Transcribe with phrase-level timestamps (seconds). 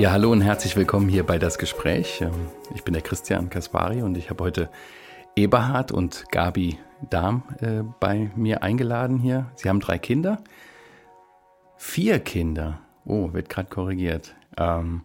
[0.00, 2.22] Ja, hallo und herzlich willkommen hier bei Das Gespräch.
[2.22, 2.32] Ähm,
[2.74, 4.70] ich bin der Christian Kaspari und ich habe heute
[5.36, 6.78] Eberhard und Gabi
[7.10, 9.50] Dahm äh, bei mir eingeladen hier.
[9.56, 10.42] Sie haben drei Kinder.
[11.76, 12.80] Vier Kinder.
[13.04, 14.34] Oh, wird gerade korrigiert.
[14.56, 15.02] Ähm,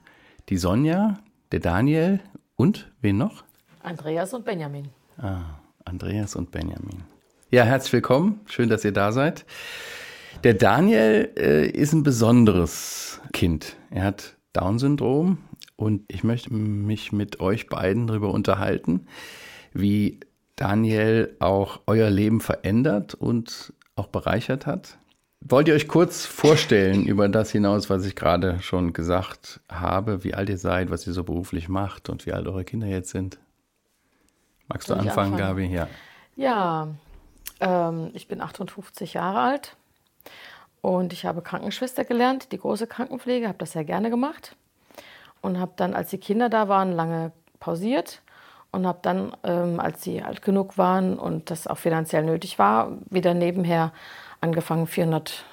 [0.48, 1.20] die Sonja,
[1.52, 2.22] der Daniel
[2.56, 3.44] und wen noch?
[3.84, 4.88] Andreas und Benjamin.
[5.18, 7.04] Ah, Andreas und Benjamin.
[7.52, 8.40] Ja, herzlich willkommen.
[8.48, 9.46] Schön, dass ihr da seid.
[10.44, 13.78] Der Daniel äh, ist ein besonderes Kind.
[13.92, 15.38] Er hat Down-Syndrom
[15.76, 19.06] und ich möchte mich mit euch beiden darüber unterhalten,
[19.74, 20.22] wie
[20.56, 24.98] Daniel auch euer Leben verändert und auch bereichert hat.
[25.40, 30.34] Wollt ihr euch kurz vorstellen über das hinaus, was ich gerade schon gesagt habe, wie
[30.34, 33.38] alt ihr seid, was ihr so beruflich macht und wie alt eure Kinder jetzt sind?
[34.68, 35.66] Magst du anfangen, anfangen, Gabi?
[35.68, 35.88] Ja,
[36.36, 36.96] ja
[37.60, 39.76] ähm, ich bin 58 Jahre alt
[40.82, 44.56] und ich habe Krankenschwester gelernt, die große Krankenpflege, habe das sehr gerne gemacht.
[45.42, 48.22] Und habe dann, als die Kinder da waren, lange pausiert.
[48.72, 52.92] Und habe dann, ähm, als sie alt genug waren und das auch finanziell nötig war,
[53.10, 53.94] wieder nebenher
[54.42, 55.46] angefangen, 400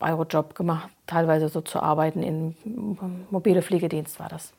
[0.00, 2.22] Euro Job gemacht, teilweise so zu arbeiten.
[2.22, 2.56] In
[3.30, 4.52] mobile Pflegedienst war das.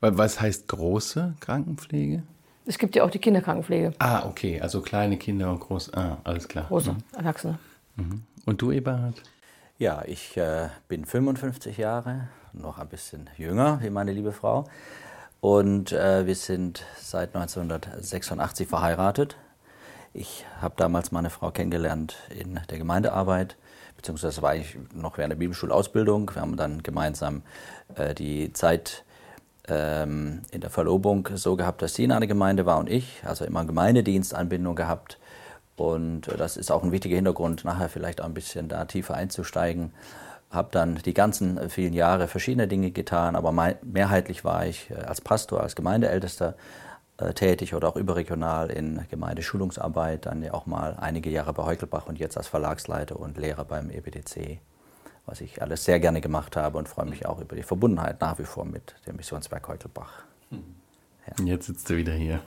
[0.00, 2.22] Was heißt große Krankenpflege?
[2.68, 3.94] Es gibt ja auch die Kinderkrankenpflege.
[3.98, 6.66] Ah, okay, also kleine Kinder und große, ah, alles klar.
[6.68, 6.98] Große, mhm.
[7.16, 7.58] Erwachsene.
[7.96, 8.24] Mhm.
[8.44, 9.22] Und du, Eberhard?
[9.78, 14.66] Ja, ich äh, bin 55 Jahre, noch ein bisschen jünger wie meine liebe Frau.
[15.40, 19.38] Und äh, wir sind seit 1986 verheiratet.
[20.12, 23.56] Ich habe damals meine Frau kennengelernt in der Gemeindearbeit,
[23.96, 26.34] beziehungsweise war ich noch während der Bibelschulausbildung.
[26.34, 27.40] Wir haben dann gemeinsam
[27.94, 29.04] äh, die Zeit
[29.70, 33.44] ähm, in der Verlobung so gehabt, dass sie in einer Gemeinde war und ich, also
[33.44, 35.18] immer Gemeindedienstanbindung gehabt.
[35.76, 39.92] Und das ist auch ein wichtiger Hintergrund, nachher vielleicht auch ein bisschen da tiefer einzusteigen.
[40.50, 45.20] Habe dann die ganzen vielen Jahre verschiedene Dinge getan, aber mehrheitlich war ich äh, als
[45.20, 46.56] Pastor, als Gemeindeältester
[47.18, 52.06] äh, tätig oder auch überregional in Gemeindeschulungsarbeit, dann ja auch mal einige Jahre bei Heukelbach
[52.06, 54.60] und jetzt als Verlagsleiter und Lehrer beim EBDC,
[55.28, 58.38] was ich alles sehr gerne gemacht habe und freue mich auch über die Verbundenheit nach
[58.38, 60.24] wie vor mit dem Missionswerk Heukelbach.
[60.50, 60.64] Mhm.
[61.26, 61.44] Ja.
[61.44, 62.40] Jetzt sitzt er wieder hier.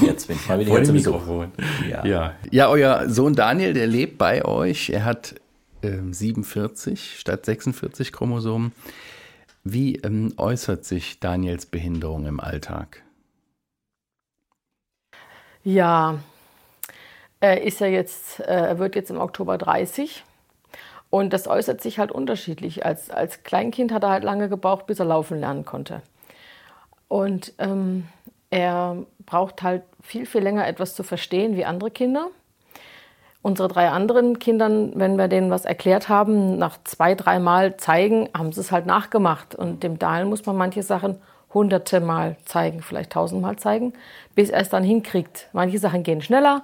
[0.00, 1.52] Jetzt bin ich mal wieder hier zum Mikrofon.
[1.90, 2.06] Ja.
[2.06, 2.34] ja.
[2.52, 2.68] Ja.
[2.68, 4.90] euer Sohn Daniel, der lebt bei euch.
[4.90, 5.34] Er hat
[5.82, 8.72] ähm, 47 statt 46 Chromosomen.
[9.64, 13.02] Wie ähm, äußert sich Daniels Behinderung im Alltag?
[15.64, 16.20] Ja,
[17.40, 20.24] er ist ja jetzt, äh, er wird jetzt im Oktober 30
[21.10, 22.86] und das äußert sich halt unterschiedlich.
[22.86, 26.02] Als, als Kleinkind hat er halt lange gebraucht, bis er laufen lernen konnte.
[27.08, 28.06] Und ähm,
[28.50, 32.28] er braucht halt viel, viel länger etwas zu verstehen wie andere Kinder.
[33.42, 38.52] Unsere drei anderen Kindern, wenn wir denen was erklärt haben, nach zwei, dreimal zeigen, haben
[38.52, 39.54] sie es halt nachgemacht.
[39.54, 41.18] Und dem Dahlen muss man manche Sachen
[41.52, 43.94] hunderte Mal zeigen, vielleicht tausendmal zeigen,
[44.36, 45.48] bis er es dann hinkriegt.
[45.52, 46.62] Manche Sachen gehen schneller,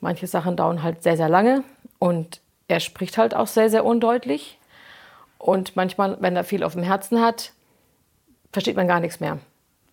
[0.00, 1.64] manche Sachen dauern halt sehr, sehr lange.
[1.98, 4.58] Und er spricht halt auch sehr, sehr undeutlich.
[5.38, 7.52] Und manchmal, wenn er viel auf dem Herzen hat,
[8.52, 9.38] versteht man gar nichts mehr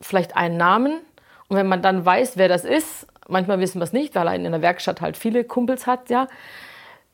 [0.03, 1.00] vielleicht einen Namen.
[1.47, 4.35] Und wenn man dann weiß, wer das ist, manchmal wissen wir es nicht, weil er
[4.35, 6.28] in der Werkstatt halt viele Kumpels hat, ja,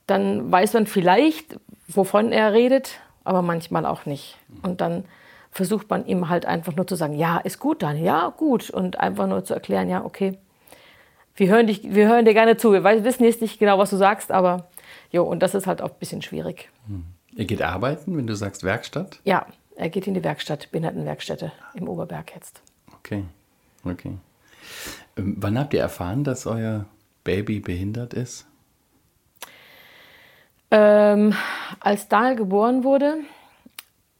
[0.07, 4.37] dann weiß man vielleicht, wovon er redet, aber manchmal auch nicht.
[4.63, 5.05] Und dann
[5.51, 8.69] versucht man ihm halt einfach nur zu sagen, ja, ist gut dann, ja, gut.
[8.69, 10.37] Und einfach nur zu erklären, ja, okay,
[11.35, 12.73] wir hören, dich, wir hören dir gerne zu.
[12.73, 14.67] Wir wissen jetzt nicht genau, was du sagst, aber
[15.11, 16.69] jo, und das ist halt auch ein bisschen schwierig.
[16.87, 17.05] Hm.
[17.35, 19.19] Er geht arbeiten, wenn du sagst Werkstatt?
[19.23, 22.61] Ja, er geht in die Werkstatt, Behindertenwerkstätte im Oberberg jetzt.
[22.97, 23.23] Okay,
[23.85, 24.17] okay.
[25.15, 26.85] Ähm, wann habt ihr erfahren, dass euer
[27.23, 28.45] Baby behindert ist?
[30.71, 31.33] Ähm,
[31.79, 33.17] als Daniel geboren wurde,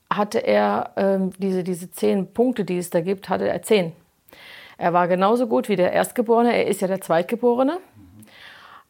[0.10, 3.92] hatte er ähm, diese, diese zehn Punkte, die es da gibt, hatte er zehn.
[4.78, 7.80] Er war genauso gut wie der Erstgeborene, er ist ja der Zweitgeborene.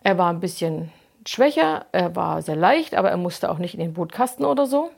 [0.01, 0.91] Er war ein bisschen
[1.27, 4.91] schwächer, er war sehr leicht, aber er musste auch nicht in den Bootkasten oder so.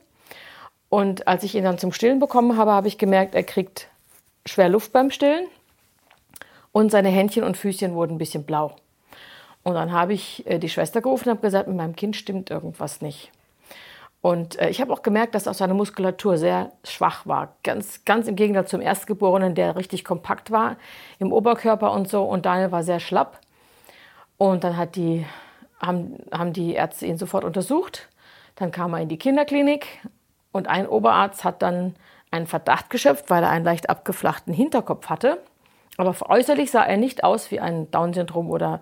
[0.88, 3.88] Und als ich ihn dann zum Stillen bekommen habe, habe ich gemerkt, er kriegt
[4.44, 5.46] schwer Luft beim Stillen
[6.72, 8.76] und seine Händchen und Füßchen wurden ein bisschen blau.
[9.62, 12.50] Und dann habe ich äh, die Schwester gerufen und habe gesagt, mit meinem Kind stimmt
[12.50, 13.30] irgendwas nicht.
[14.20, 17.56] Und äh, ich habe auch gemerkt, dass auch seine Muskulatur sehr schwach war.
[17.62, 20.76] Ganz, ganz im Gegensatz zum Erstgeborenen, der richtig kompakt war
[21.18, 22.22] im Oberkörper und so.
[22.22, 23.40] Und Daniel war sehr schlapp.
[24.38, 25.26] Und dann hat die,
[25.84, 28.08] haben, haben die Ärzte ihn sofort untersucht.
[28.56, 29.86] Dann kam er in die Kinderklinik
[30.52, 31.96] und ein Oberarzt hat dann
[32.30, 35.42] einen Verdacht geschöpft, weil er einen leicht abgeflachten Hinterkopf hatte.
[35.98, 38.80] Aber äußerlich sah er nicht aus wie ein Down-Syndrom oder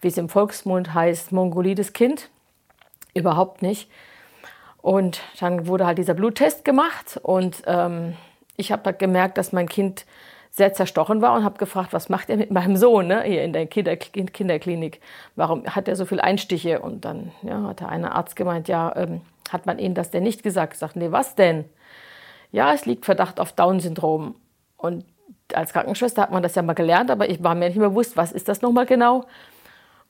[0.00, 2.30] wie es im Volksmund heißt, mongolides Kind.
[3.14, 3.90] Überhaupt nicht.
[4.82, 8.16] Und dann wurde halt dieser Bluttest gemacht und ähm,
[8.56, 10.04] ich habe halt gemerkt, dass mein Kind
[10.54, 13.52] sehr zerstochen war und habe gefragt, was macht er mit meinem Sohn ne, hier in
[13.52, 15.00] der Kinder Kinderklinik?
[15.34, 16.78] Warum hat er so viele Einstiche?
[16.78, 20.22] Und dann ja, hat der eine Arzt gemeint, ja, ähm, hat man Ihnen das denn
[20.22, 20.74] nicht gesagt?
[20.74, 21.64] Ich sagte, nee, was denn?
[22.52, 24.36] Ja, es liegt Verdacht auf Down-Syndrom.
[24.76, 25.04] Und
[25.52, 28.16] als Krankenschwester hat man das ja mal gelernt, aber ich war mir nicht mehr bewusst,
[28.16, 29.24] was ist das nochmal genau?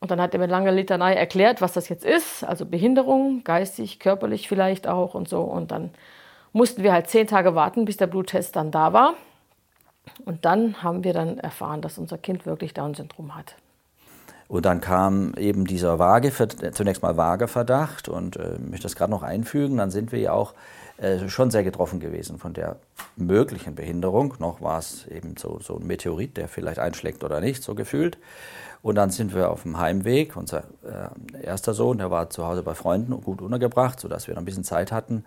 [0.01, 3.99] Und dann hat er mit langer Litanei erklärt, was das jetzt ist, also Behinderung, geistig,
[3.99, 5.41] körperlich vielleicht auch und so.
[5.41, 5.91] Und dann
[6.53, 9.15] mussten wir halt zehn Tage warten, bis der Bluttest dann da war.
[10.25, 13.57] Und dann haben wir dann erfahren, dass unser Kind wirklich Down-Syndrom hat.
[14.47, 16.31] Und dann kam eben dieser vage,
[16.73, 20.33] zunächst mal vage Verdacht und äh, möchte das gerade noch einfügen, dann sind wir ja
[20.33, 20.53] auch
[20.99, 22.77] äh, schon sehr getroffen gewesen von der
[23.17, 24.35] möglichen Behinderung.
[24.39, 28.19] Noch war es eben so, so ein Meteorit, der vielleicht einschlägt oder nicht, so gefühlt.
[28.83, 30.37] Und dann sind wir auf dem Heimweg.
[30.37, 34.43] Unser äh, erster Sohn, der war zu Hause bei Freunden gut untergebracht, sodass wir noch
[34.43, 35.25] ein bisschen Zeit hatten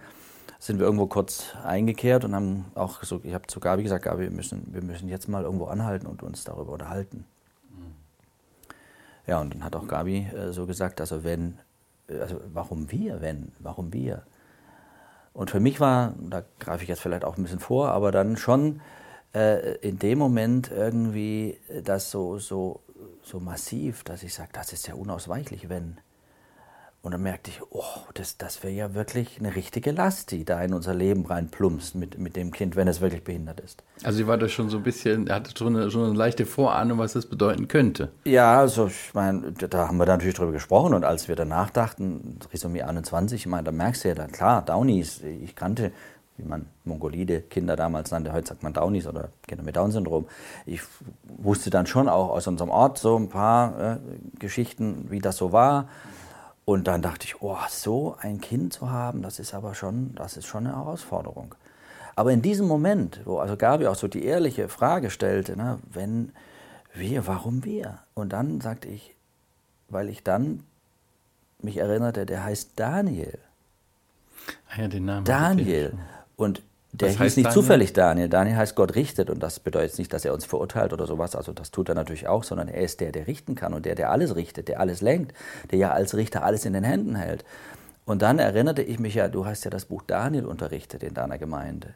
[0.60, 4.24] sind wir irgendwo kurz eingekehrt und haben auch so, ich habe zu Gabi gesagt, Gabi,
[4.24, 7.26] wir müssen, wir müssen jetzt mal irgendwo anhalten und uns darüber unterhalten.
[9.28, 11.60] Ja, und dann hat auch Gabi äh, so gesagt, also wenn,
[12.08, 14.24] also warum wir, wenn, warum wir?
[15.34, 18.38] Und für mich war, da greife ich jetzt vielleicht auch ein bisschen vor, aber dann
[18.38, 18.82] schon
[19.36, 22.82] äh, in dem Moment irgendwie das so, so,
[23.22, 25.98] so massiv, dass ich sage, das ist ja unausweichlich, wenn.
[27.08, 30.62] Und dann merkte ich, oh, das, das wäre ja wirklich eine richtige Last, die da
[30.62, 33.82] in unser Leben reinplumpst mit, mit dem Kind, wenn es wirklich behindert ist.
[34.04, 36.46] Also sie war da schon so ein bisschen, er hatte schon eine, schon eine leichte
[36.46, 38.12] Vorahnung, was das bedeuten könnte.
[38.26, 42.40] Ja, also ich meine, da haben wir natürlich drüber gesprochen und als wir danach dachten,
[42.42, 45.94] Trisomie 21, ich meine, da merkst du ja dann, klar, Downies, ich kannte,
[46.36, 50.26] wie man Mongolide Kinder damals nannte, heute sagt man Downies oder Kinder mit Down-Syndrom.
[50.66, 50.82] Ich
[51.24, 53.98] wusste dann schon auch aus unserem Ort so ein paar äh,
[54.40, 55.88] Geschichten, wie das so war.
[56.70, 60.36] Und dann dachte ich, oh, so ein Kind zu haben, das ist aber schon, das
[60.36, 61.56] ist schon eine Herausforderung.
[62.14, 66.34] Aber in diesem Moment, wo also Gabi auch so die ehrliche Frage stellte, ne, wenn
[66.94, 68.00] wir, warum wir?
[68.16, 69.16] Und dann sagte ich,
[69.88, 70.64] weil ich dann
[71.62, 73.40] mich erinnerte, der heißt Daniel.
[74.70, 75.24] Ah ja, den Namen.
[75.24, 75.94] Daniel.
[76.36, 76.64] Und
[76.94, 77.62] der Was hieß nicht Daniel?
[77.62, 78.30] zufällig Daniel.
[78.30, 81.36] Daniel heißt Gott richtet und das bedeutet nicht, dass er uns verurteilt oder sowas.
[81.36, 83.96] Also das tut er natürlich auch, sondern er ist der, der richten kann und der,
[83.96, 85.34] der alles richtet, der alles lenkt,
[85.72, 87.44] der ja als Richter alles in den Händen hält.
[88.06, 91.38] Und dann erinnerte ich mich ja, du hast ja das Buch Daniel unterrichtet in deiner
[91.38, 91.90] Gemeinde.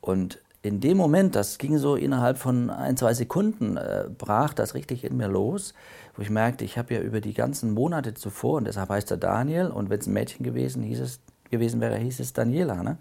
[0.00, 4.74] Und in dem Moment, das ging so innerhalb von ein, zwei Sekunden, äh, brach das
[4.74, 5.74] richtig in mir los,
[6.16, 9.16] wo ich merkte, ich habe ja über die ganzen Monate zuvor, und deshalb heißt er
[9.16, 12.82] Daniel, und wenn es ein Mädchen gewesen, hieß es, gewesen wäre, hieß es Daniela.
[12.82, 12.96] Ne?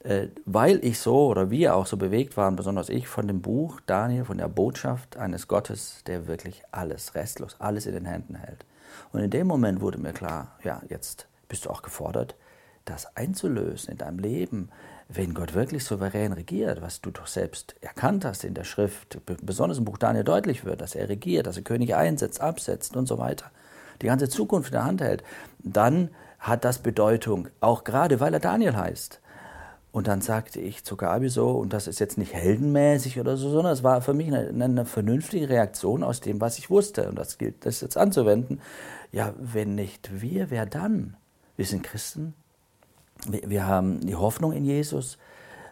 [0.00, 3.80] Äh, weil ich so oder wir auch so bewegt waren, besonders ich, von dem Buch
[3.86, 8.64] Daniel, von der Botschaft eines Gottes, der wirklich alles, restlos, alles in den Händen hält.
[9.12, 12.34] Und in dem Moment wurde mir klar, ja, jetzt bist du auch gefordert,
[12.84, 14.70] das einzulösen in deinem Leben,
[15.08, 19.78] wenn Gott wirklich souverän regiert, was du doch selbst erkannt hast in der Schrift, besonders
[19.78, 23.18] im Buch Daniel deutlich wird, dass er regiert, dass er Könige einsetzt, absetzt und so
[23.18, 23.50] weiter,
[24.02, 25.22] die ganze Zukunft in der Hand hält,
[25.58, 29.20] dann hat das Bedeutung, auch gerade weil er Daniel heißt.
[29.96, 33.48] Und dann sagte ich zu Gabi so, und das ist jetzt nicht heldenmäßig oder so,
[33.48, 37.08] sondern es war für mich eine, eine, vernünftige Reaktion aus dem, was ich wusste.
[37.08, 38.60] Und das gilt, das jetzt anzuwenden.
[39.10, 41.16] Ja, wenn nicht wir, wer dann?
[41.56, 42.34] Wir sind Christen.
[43.26, 45.16] Wir, wir haben die Hoffnung in Jesus.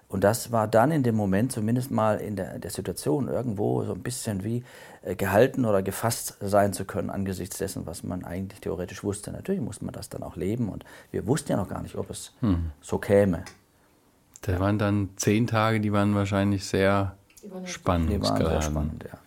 [0.08, 3.92] Und das war dann in dem Moment, zumindest mal in der, der Situation, irgendwo so
[3.92, 4.64] ein bisschen wie
[5.02, 9.32] äh, gehalten oder gefasst sein zu können angesichts dessen, was man eigentlich theoretisch wusste.
[9.32, 10.70] Natürlich muss man das dann auch leben.
[10.70, 12.70] Und wir wussten ja noch gar nicht, ob es hm.
[12.80, 13.44] so käme.
[14.46, 17.16] Das waren dann zehn Tage, die waren wahrscheinlich sehr
[17.64, 18.62] spannungsgeladen.
[18.62, 19.18] spannend, ja.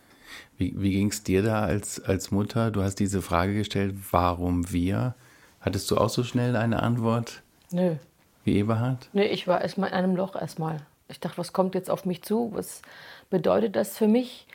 [0.58, 2.72] Wie, wie ging es dir da als, als Mutter?
[2.72, 5.16] Du hast diese Frage gestellt, warum wir?
[5.60, 7.42] Hattest du auch so schnell eine Antwort?
[7.72, 7.96] Nö.
[8.44, 9.10] Wie Eberhard?
[9.14, 10.78] Nö, ich war erstmal in einem Loch erstmal.
[11.10, 12.52] Ich dachte, was kommt jetzt auf mich zu?
[12.54, 12.82] Was
[13.30, 14.48] bedeutet das für mich?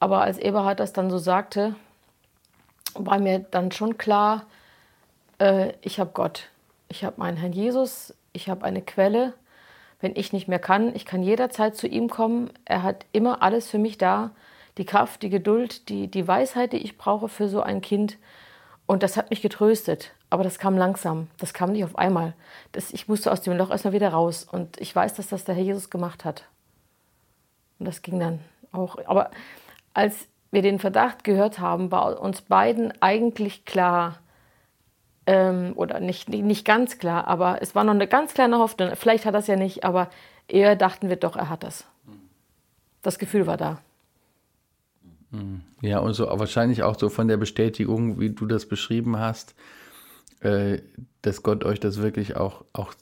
[0.00, 1.74] Aber als Eberhard das dann so sagte,
[2.94, 4.44] war mir dann schon klar,
[5.38, 6.48] äh, ich habe Gott.
[6.88, 9.34] Ich habe meinen Herrn Jesus, ich habe eine Quelle
[10.00, 10.94] wenn ich nicht mehr kann.
[10.94, 12.50] Ich kann jederzeit zu ihm kommen.
[12.64, 14.30] Er hat immer alles für mich da.
[14.78, 18.16] Die Kraft, die Geduld, die, die Weisheit, die ich brauche für so ein Kind.
[18.86, 20.12] Und das hat mich getröstet.
[20.30, 21.28] Aber das kam langsam.
[21.38, 22.34] Das kam nicht auf einmal.
[22.72, 24.46] Das, ich musste aus dem Loch erstmal wieder raus.
[24.50, 26.44] Und ich weiß, dass das der Herr Jesus gemacht hat.
[27.78, 28.40] Und das ging dann
[28.72, 28.96] auch.
[29.06, 29.30] Aber
[29.92, 34.18] als wir den Verdacht gehört haben, war uns beiden eigentlich klar,
[35.30, 38.90] ähm, oder nicht, nicht ganz klar, aber es war noch eine ganz kleine Hoffnung.
[38.96, 40.10] Vielleicht hat er es ja nicht, aber
[40.48, 41.84] eher dachten wir doch, er hat das.
[43.00, 43.80] Das Gefühl war da.
[45.30, 45.60] Hm.
[45.82, 49.54] Ja, und so wahrscheinlich auch so von der Bestätigung, wie du das beschrieben hast,
[50.40, 50.78] äh,
[51.22, 52.92] dass Gott euch das wirklich auch, auch,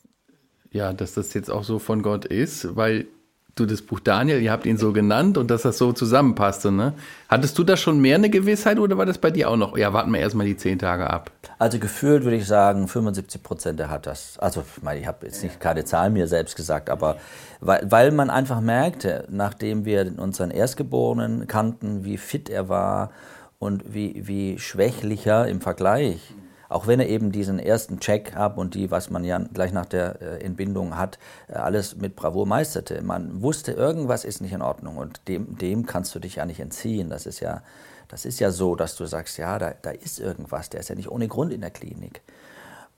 [0.71, 3.07] ja, dass das jetzt auch so von Gott ist, weil
[3.55, 6.93] du das Buch Daniel, ihr habt ihn so genannt und dass das so zusammenpasste, ne?
[7.29, 9.79] Hattest du da schon mehr eine Gewissheit oder war das bei dir auch noch?
[9.79, 11.33] Ja, warten wir erstmal die zehn Tage ab.
[11.59, 14.39] Also gefühlt würde ich sagen, 75 Prozent der hat das.
[14.39, 17.17] Also ich meine, ich habe jetzt nicht keine Zahl mir selbst gesagt, aber
[17.61, 23.11] weil, weil man einfach merkte, nachdem wir unseren Erstgeborenen kannten, wie fit er war
[23.59, 26.35] und wie, wie schwächlicher im Vergleich
[26.69, 30.21] auch wenn er eben diesen ersten Check-up und die, was man ja gleich nach der
[30.21, 33.03] äh, Entbindung hat, äh, alles mit Bravour meisterte.
[33.03, 36.61] Man wusste, irgendwas ist nicht in Ordnung und dem, dem kannst du dich ja nicht
[36.61, 37.09] entziehen.
[37.09, 37.63] Das ist ja,
[38.09, 40.95] das ist ja so, dass du sagst, ja, da, da ist irgendwas, der ist ja
[40.95, 42.23] nicht ohne Grund in der Klinik.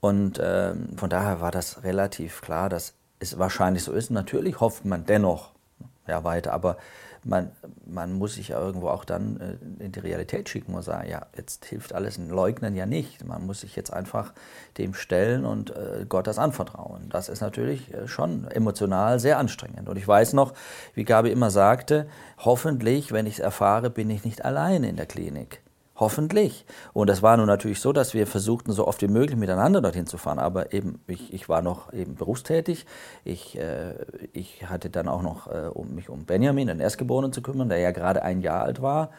[0.00, 4.10] Und ähm, von daher war das relativ klar, dass es wahrscheinlich so ist.
[4.10, 5.50] Natürlich hofft man dennoch
[6.06, 6.78] ja, weiter, aber
[7.24, 7.50] man,
[7.86, 11.26] man muss sich ja irgendwo auch dann äh, in die Realität schicken und sagen, ja,
[11.36, 13.24] jetzt hilft alles ein Leugnen ja nicht.
[13.26, 14.32] Man muss sich jetzt einfach
[14.78, 17.08] dem stellen und äh, Gott das anvertrauen.
[17.10, 19.88] Das ist natürlich äh, schon emotional sehr anstrengend.
[19.88, 20.54] Und ich weiß noch,
[20.94, 22.06] wie Gabi immer sagte,
[22.38, 25.60] hoffentlich, wenn ich es erfahre, bin ich nicht allein in der Klinik.
[26.00, 26.64] Hoffentlich.
[26.94, 30.06] Und das war nun natürlich so, dass wir versuchten, so oft wie möglich miteinander dorthin
[30.06, 30.38] zu fahren.
[30.38, 32.86] Aber eben, ich, ich war noch eben berufstätig.
[33.22, 33.96] Ich, äh,
[34.32, 37.78] ich hatte dann auch noch, äh, um mich um Benjamin, den Erstgeborenen, zu kümmern, der
[37.78, 39.10] ja gerade ein Jahr alt war.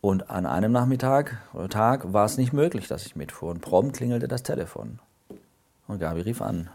[0.00, 3.50] Und an einem Nachmittag oder Tag war es nicht möglich, dass ich mitfuhr.
[3.50, 4.98] Und prompt klingelte das Telefon.
[5.86, 6.68] Und Gabi rief an.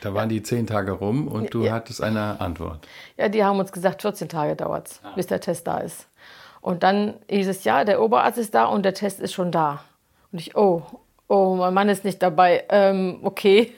[0.00, 1.74] Da waren die zehn Tage rum und du ja.
[1.74, 2.88] hattest eine Antwort.
[3.16, 5.12] Ja, die haben uns gesagt, 14 Tage dauert es, ah.
[5.14, 6.08] bis der Test da ist.
[6.62, 9.80] Und dann hieß es, ja, der Oberarzt ist da und der Test ist schon da.
[10.30, 10.82] Und ich, oh,
[11.28, 12.64] oh, mein Mann ist nicht dabei.
[12.70, 13.74] Ähm, okay.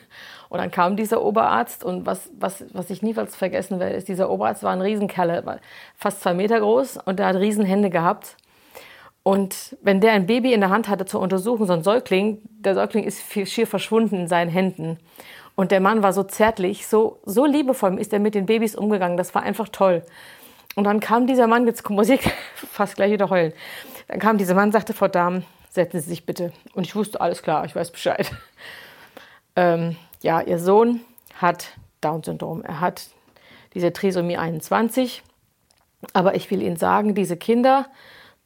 [0.50, 4.30] Und dann kam dieser Oberarzt und was, was, was ich niemals vergessen werde, ist, dieser
[4.30, 5.60] Oberarzt war ein Riesenkerl,
[5.96, 8.36] fast zwei Meter groß und der hat Riesenhände gehabt.
[9.24, 12.74] Und wenn der ein Baby in der Hand hatte zur Untersuchung, so ein Säugling, der
[12.74, 14.98] Säugling ist schier verschwunden in seinen Händen.
[15.56, 19.16] Und der Mann war so zärtlich, so, so liebevoll ist er mit den Babys umgegangen.
[19.16, 20.02] Das war einfach toll.
[20.74, 22.20] Und dann kam dieser Mann, jetzt muss ich
[22.54, 23.52] fast gleich wieder heulen.
[24.08, 26.52] Dann kam dieser Mann, sagte, Frau Dahm, setzen Sie sich bitte.
[26.74, 28.30] Und ich wusste, alles klar, ich weiß Bescheid.
[29.56, 31.00] Ähm, ja, Ihr Sohn
[31.36, 31.68] hat
[32.00, 32.64] Down-Syndrom.
[32.64, 33.06] Er hat
[33.72, 35.22] diese Trisomie 21.
[36.12, 37.86] Aber ich will Ihnen sagen, diese Kinder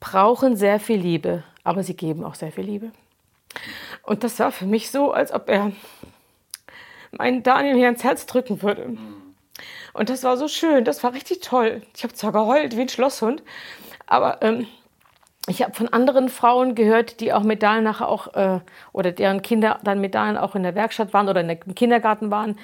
[0.01, 2.93] brauchen sehr viel Liebe, aber sie geben auch sehr viel Liebe.
[4.03, 5.73] Und das war für mich so, als ob er
[7.11, 8.97] meinen Daniel hier ins Herz drücken würde.
[9.99, 11.83] Und das war so schön, das war richtig toll.
[11.97, 13.43] Ich habe zwar geheult wie ein Schlosshund,
[14.07, 14.69] aber ähm,
[15.49, 18.61] ich habe von anderen Frauen gehört, die auch mit Dahlen nachher auch, äh,
[18.93, 22.57] oder deren Kinder dann mit Dahlen auch in der Werkstatt waren oder im Kindergarten waren.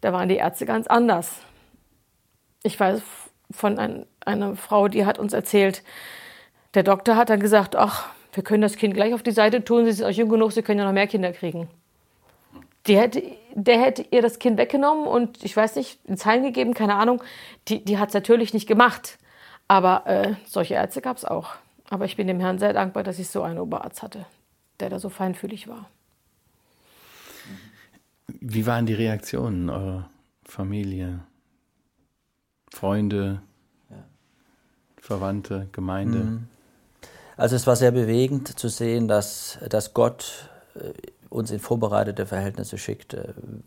[0.00, 1.40] Da waren die Ärzte ganz anders.
[2.62, 3.02] Ich weiß
[3.50, 5.82] von ein, einer Frau, die hat uns erzählt,
[6.74, 9.86] der Doktor hat dann gesagt, ach, wir können das Kind gleich auf die Seite tun,
[9.86, 11.68] Sie sind auch jung genug, Sie können ja noch mehr Kinder kriegen.
[12.86, 13.22] Die hätte,
[13.54, 17.22] der hätte ihr das Kind weggenommen und ich weiß nicht, ins Heim gegeben, keine Ahnung.
[17.68, 19.18] Die, die hat es natürlich nicht gemacht.
[19.68, 21.56] Aber äh, solche Ärzte gab es auch.
[21.88, 24.26] Aber ich bin dem Herrn sehr dankbar, dass ich so einen Oberarzt hatte,
[24.80, 25.88] der da so feinfühlig war.
[28.28, 30.10] Wie waren die Reaktionen eurer
[30.44, 31.20] Familie?
[32.72, 33.40] Freunde,
[33.90, 34.04] ja.
[35.00, 36.18] Verwandte, Gemeinde?
[36.18, 36.48] Mhm.
[37.36, 40.92] Also es war sehr bewegend zu sehen, dass, dass Gott äh,
[41.30, 43.16] uns in vorbereitete Verhältnisse schickt.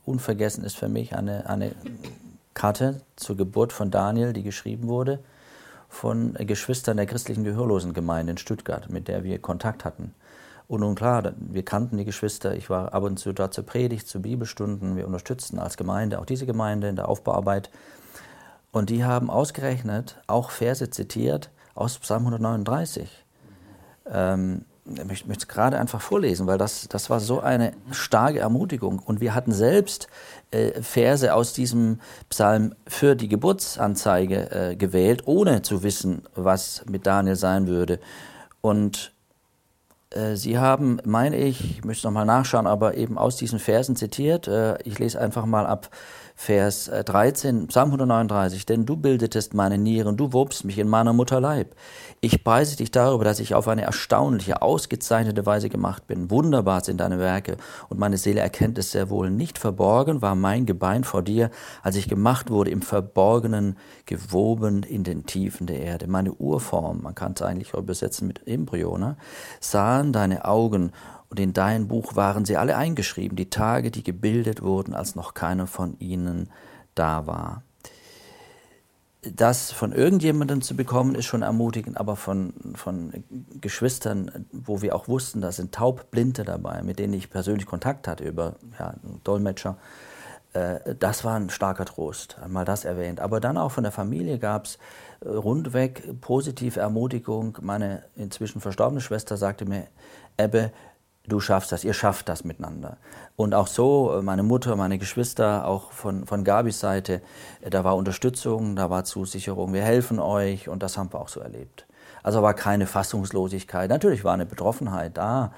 [0.05, 1.73] Unvergessen ist für mich eine, eine
[2.53, 5.19] Karte zur Geburt von Daniel, die geschrieben wurde
[5.89, 10.13] von Geschwistern der christlichen Gehörlosengemeinde in Stuttgart, mit der wir Kontakt hatten.
[10.67, 14.07] Und nun klar, wir kannten die Geschwister, ich war ab und zu dort zur Predigt,
[14.07, 17.71] zu Bibelstunden, wir unterstützten als Gemeinde auch diese Gemeinde in der Aufbauarbeit.
[18.71, 23.25] Und die haben ausgerechnet auch Verse zitiert aus Psalm 139.
[24.11, 24.65] Ähm,
[25.11, 28.99] ich möchte es gerade einfach vorlesen, weil das, das war so eine starke Ermutigung.
[28.99, 30.07] Und wir hatten selbst
[30.51, 37.05] äh, Verse aus diesem Psalm für die Geburtsanzeige äh, gewählt, ohne zu wissen, was mit
[37.05, 37.99] Daniel sein würde.
[38.61, 39.13] Und
[40.11, 43.95] äh, Sie haben, meine ich, ich möchte es nochmal nachschauen, aber eben aus diesen Versen
[43.95, 44.47] zitiert.
[44.47, 45.89] Äh, ich lese einfach mal ab
[46.41, 51.11] Vers 13, äh, Psalm 139, denn du bildetest meine Nieren, du wobst mich in meiner
[51.11, 51.75] Mutter Leib.
[52.21, 56.31] Ich preise dich darüber, dass ich auf eine erstaunliche, ausgezeichnete Weise gemacht bin.
[56.31, 57.57] Wunderbar sind deine Werke
[57.89, 59.29] und meine Seele erkennt es sehr wohl.
[59.29, 61.51] Nicht verborgen war mein Gebein vor dir,
[61.83, 66.07] als ich gemacht wurde, im Verborgenen gewoben in den Tiefen der Erde.
[66.07, 69.17] Meine Urform, man kann es eigentlich übersetzen mit Embryo, ne,
[69.59, 70.93] sahen deine Augen
[71.29, 75.33] und in dein Buch waren sie alle eingeschrieben, die Tage, die gebildet wurden, als noch
[75.33, 76.49] keiner von ihnen
[76.95, 77.63] da war.
[79.21, 83.23] das von irgendjemandem zu bekommen, ist schon ermutigend, aber von, von
[83.59, 88.23] Geschwistern, wo wir auch wussten, da sind Taubblinde dabei, mit denen ich persönlich Kontakt hatte
[88.23, 88.93] über ja,
[89.25, 89.77] Dolmetscher,
[90.53, 93.19] äh, das war ein starker Trost, einmal das erwähnt.
[93.19, 94.77] Aber dann auch von der Familie gab es
[95.21, 97.57] äh, rundweg positive Ermutigung.
[97.61, 99.87] Meine inzwischen verstorbene Schwester sagte mir,
[100.37, 100.71] Ebbe,
[101.27, 102.97] du schaffst das, ihr schafft das miteinander.
[103.35, 107.21] Und auch so, äh, meine Mutter, meine Geschwister, auch von, von Gabis Seite,
[107.67, 111.39] da war Unterstützung, da war Zusicherung, wir helfen euch und das haben wir auch so
[111.39, 111.85] erlebt.
[112.23, 113.89] Also war keine Fassungslosigkeit.
[113.89, 115.51] Natürlich war eine Betroffenheit da,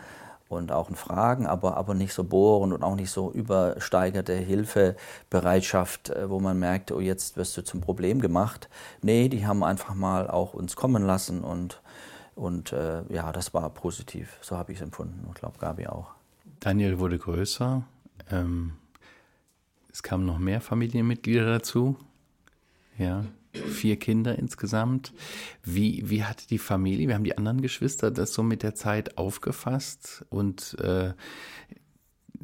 [0.51, 6.09] und auch in Fragen, aber, aber nicht so bohren und auch nicht so übersteigerte Hilfebereitschaft,
[6.09, 8.69] äh, wo man merkt, oh, jetzt wirst du zum Problem gemacht.
[9.01, 11.80] Nee, die haben einfach mal auch uns kommen lassen und,
[12.35, 14.37] und äh, ja, das war positiv.
[14.41, 16.11] So habe ich es empfunden und glaube Gabi auch.
[16.59, 17.83] Daniel wurde größer.
[18.29, 18.73] Ähm,
[19.91, 21.97] es kamen noch mehr Familienmitglieder dazu.
[22.97, 25.13] Ja vier Kinder insgesamt.
[25.63, 29.17] Wie, wie hat die Familie, wir haben die anderen Geschwister das so mit der Zeit
[29.17, 31.13] aufgefasst und äh,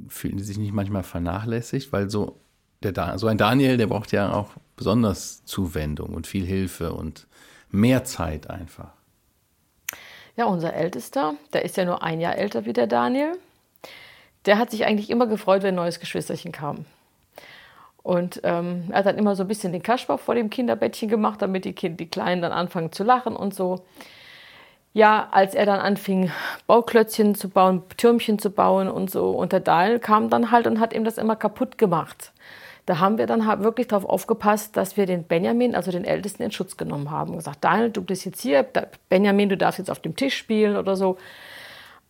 [0.07, 2.39] fühlen die sich nicht manchmal vernachlässigt, weil so,
[2.83, 7.27] der, so ein Daniel, der braucht ja auch besonders Zuwendung und viel Hilfe und
[7.69, 8.93] mehr Zeit einfach.
[10.37, 13.39] Ja, unser Ältester, der ist ja nur ein Jahr älter wie der Daniel,
[14.45, 16.85] der hat sich eigentlich immer gefreut, wenn ein neues Geschwisterchen kam.
[18.03, 21.41] Und ähm, er hat dann immer so ein bisschen den Kasper vor dem Kinderbettchen gemacht,
[21.41, 23.83] damit die, kind, die Kleinen dann anfangen zu lachen und so.
[24.93, 26.31] Ja, als er dann anfing,
[26.67, 30.79] Bauklötzchen zu bauen, Türmchen zu bauen und so, und der Daniel kam dann halt und
[30.79, 32.31] hat ihm das immer kaputt gemacht.
[32.87, 36.41] Da haben wir dann halt wirklich darauf aufgepasst, dass wir den Benjamin, also den Ältesten,
[36.41, 37.31] in Schutz genommen haben.
[37.31, 38.65] Und gesagt, Daniel, du bist jetzt hier,
[39.09, 41.17] Benjamin, du darfst jetzt auf dem Tisch spielen oder so.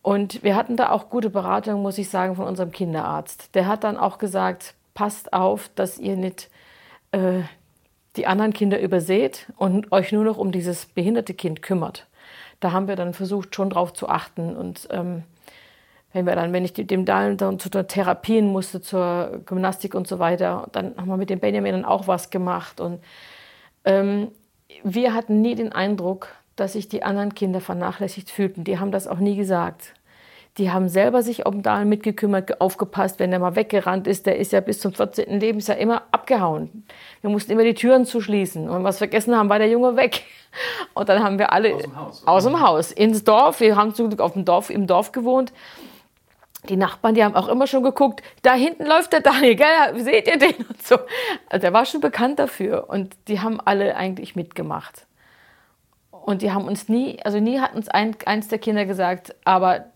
[0.02, 3.56] Und wir hatten da auch gute Beratung, muss ich sagen, von unserem Kinderarzt.
[3.56, 6.48] Der hat dann auch gesagt, passt auf, dass ihr nicht
[7.10, 7.40] äh,
[8.14, 12.06] die anderen Kinder überseht und euch nur noch um dieses behinderte Kind kümmert.
[12.60, 14.56] Da haben wir dann versucht, schon drauf zu achten.
[14.56, 15.24] Und ähm,
[16.12, 20.18] wenn wir dann, wenn ich dem Dahlen dann zu Therapien musste, zur Gymnastik und so
[20.18, 22.80] weiter, dann haben wir mit dem Benjamin dann auch was gemacht.
[22.80, 23.00] Und
[23.84, 24.28] ähm,
[24.82, 28.64] wir hatten nie den Eindruck, dass sich die anderen Kinder vernachlässigt fühlten.
[28.64, 29.94] Die haben das auch nie gesagt.
[30.56, 34.26] Die haben selber sich um Dahl mitgekümmert, aufgepasst, wenn der mal weggerannt ist.
[34.26, 35.38] Der ist ja bis zum 14.
[35.38, 36.84] Lebensjahr immer abgehauen.
[37.20, 38.64] Wir mussten immer die Türen zuschließen.
[38.64, 40.24] Und wenn wir was vergessen haben, war der Junge weg.
[40.94, 43.60] Und dann haben wir alle aus dem Haus, aus dem Haus ins Dorf.
[43.60, 45.52] Wir haben zum Glück auf dem Dorf, im Dorf gewohnt.
[46.68, 50.00] Die Nachbarn, die haben auch immer schon geguckt, da hinten läuft der Daniel, gell?
[50.02, 50.96] seht ihr den und so.
[51.48, 55.06] Also der war schon bekannt dafür und die haben alle eigentlich mitgemacht.
[56.10, 59.86] Und die haben uns nie, also nie hat uns ein, eins der Kinder gesagt, aber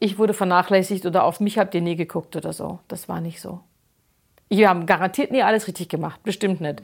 [0.00, 2.80] ich wurde vernachlässigt oder auf mich habt ihr nie geguckt oder so.
[2.88, 3.60] Das war nicht so.
[4.48, 6.82] Wir haben garantiert nie alles richtig gemacht, bestimmt nicht.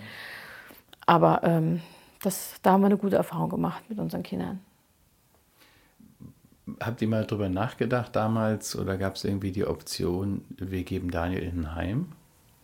[1.04, 1.82] Aber ähm,
[2.22, 4.60] das, da haben wir eine gute Erfahrung gemacht mit unseren Kindern.
[6.80, 11.42] Habt ihr mal darüber nachgedacht damals oder gab es irgendwie die Option, wir geben Daniel
[11.42, 12.12] in ein Heim?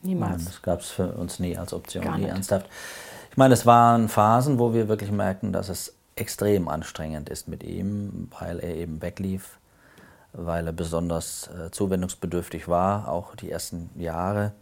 [0.02, 0.38] Niemals.
[0.38, 2.30] Nein, das gab es für uns nie als Option, Gar nie nicht.
[2.32, 2.66] ernsthaft.
[3.30, 7.62] Ich meine, es waren Phasen, wo wir wirklich merken, dass es extrem anstrengend ist mit
[7.62, 9.58] ihm, weil er eben weglief
[10.32, 13.08] weil er besonders äh, zuwendungsbedürftig war.
[13.08, 14.52] Auch die ersten Jahre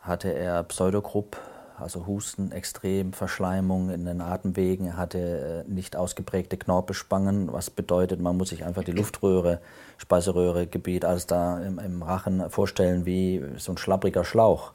[0.00, 1.36] hatte er Pseudogrupp,
[1.80, 8.36] also Husten, extrem, Verschleimung in den Atemwegen, hatte äh, nicht ausgeprägte Knorpelspangen, was bedeutet, man
[8.36, 9.60] muss sich einfach die Luftröhre,
[9.96, 14.72] Speiseröhregebiet, alles da im, im Rachen vorstellen wie so ein schlappriger Schlauch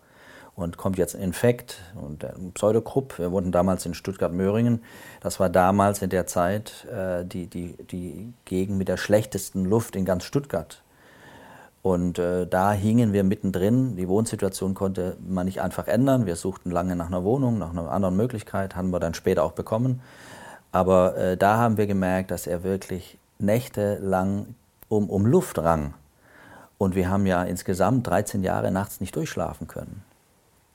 [0.56, 3.18] und kommt jetzt ein Infekt und ein Pseudokrupp.
[3.18, 4.84] Wir wohnten damals in Stuttgart-Möhringen.
[5.20, 9.96] Das war damals in der Zeit äh, die, die, die Gegend mit der schlechtesten Luft
[9.96, 10.83] in ganz Stuttgart.
[11.84, 13.98] Und äh, da hingen wir mittendrin.
[13.98, 16.26] Die Wohnsituation konnte man nicht einfach ändern.
[16.26, 19.52] Wir suchten lange nach einer Wohnung, nach einer anderen Möglichkeit, haben wir dann später auch
[19.52, 20.00] bekommen.
[20.72, 24.56] Aber äh, da haben wir gemerkt, dass er wirklich nächtelang
[24.88, 25.94] um, um Luft rang.
[26.78, 30.04] Und wir haben ja insgesamt 13 Jahre nachts nicht durchschlafen können.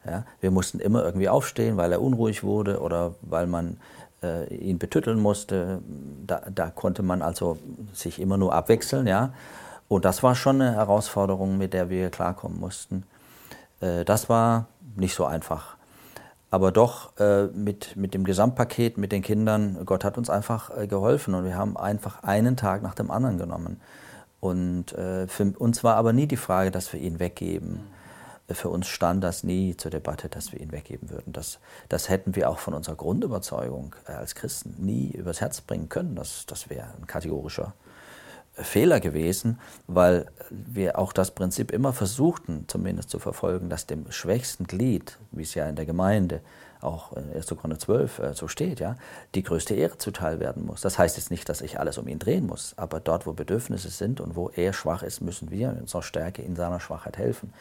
[0.04, 3.78] Ja, wir mussten immer irgendwie aufstehen, weil er unruhig wurde oder weil man
[4.22, 5.80] äh, ihn betütteln musste.
[6.26, 7.58] Da, da, konnte man also
[7.94, 9.06] sich immer nur abwechseln.
[9.06, 9.32] Ja?
[9.88, 13.04] Und das war schon eine Herausforderung, mit der wir klarkommen mussten.
[13.80, 15.76] Äh, das war nicht so einfach.
[16.50, 20.86] Aber doch äh, mit, mit dem Gesamtpaket, mit den Kindern, Gott hat uns einfach äh,
[20.86, 23.80] geholfen und wir haben einfach einen Tag nach dem anderen genommen.
[24.40, 27.80] Und für uns war aber nie die Frage, dass wir ihn weggeben
[28.54, 31.32] für uns stand das nie zur Debatte, dass wir ihn weggeben würden.
[31.32, 36.14] Das, das hätten wir auch von unserer Grundüberzeugung als Christen nie übers Herz bringen können.
[36.14, 37.74] Das, das wäre ein kategorischer
[38.62, 44.66] Fehler gewesen, weil wir auch das Prinzip immer versuchten, zumindest zu verfolgen, dass dem schwächsten
[44.66, 46.40] Glied, wie es ja in der Gemeinde
[46.80, 47.46] auch in 1.
[47.48, 48.96] Korinther 12 äh, so steht, ja,
[49.34, 50.80] die größte Ehre zuteil werden muss.
[50.80, 53.88] Das heißt jetzt nicht, dass ich alles um ihn drehen muss, aber dort, wo Bedürfnisse
[53.88, 57.52] sind und wo er schwach ist, müssen wir in unserer Stärke in seiner Schwachheit helfen.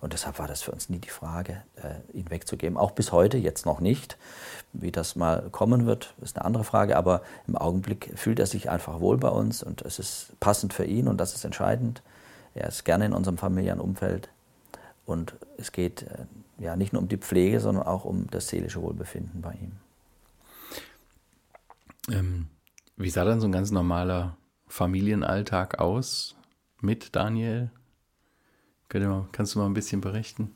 [0.00, 2.76] Und deshalb war das für uns nie die Frage, äh, ihn wegzugeben.
[2.76, 4.16] Auch bis heute, jetzt noch nicht.
[4.72, 8.70] Wie das mal kommen wird, ist eine andere Frage, aber im Augenblick fühlt er sich
[8.70, 12.02] einfach wohl bei uns und es ist passend für ihn und das ist entscheidend.
[12.54, 14.28] Er ist gerne in unserem familiären Umfeld
[15.06, 16.26] und es geht äh,
[16.58, 19.72] ja nicht nur um die Pflege, sondern auch um das seelische Wohlbefinden bei ihm.
[22.10, 22.46] Ähm,
[22.96, 24.36] wie sah dann so ein ganz normaler
[24.66, 26.36] Familienalltag aus
[26.80, 27.70] mit Daniel?
[28.88, 30.54] Kannst du mal ein bisschen berichten?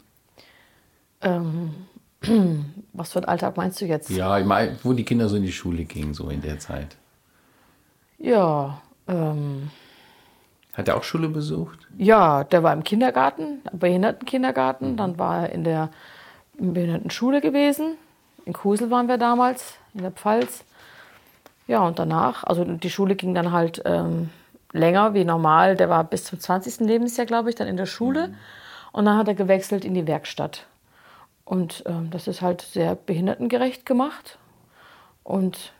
[1.21, 1.75] Ähm,
[2.93, 4.11] was für ein Alltag meinst du jetzt?
[4.11, 6.97] Ja, ich mein, wo die Kinder so in die Schule gingen, so in der Zeit.
[8.19, 9.71] Ja, ähm,
[10.79, 11.79] hat er auch Schule besucht?
[11.97, 14.93] Ja, der war im Kindergarten, im Behindertenkindergarten.
[14.93, 14.97] Mhm.
[14.97, 15.91] Dann war er in der
[16.57, 17.97] Behindertenschule gewesen.
[18.47, 20.65] In Kusel waren wir damals, in der Pfalz.
[21.67, 24.31] Ja, und danach, also die Schule ging dann halt ähm,
[24.73, 25.77] länger wie normal.
[25.77, 26.87] Der war bis zum 20.
[26.87, 28.29] Lebensjahr, glaube ich, dann in der Schule.
[28.29, 28.35] Mhm.
[28.93, 30.65] Und dann hat er gewechselt in die Werkstatt.
[31.45, 34.39] Und ähm, das ist halt sehr behindertengerecht gemacht.
[35.25, 35.73] Und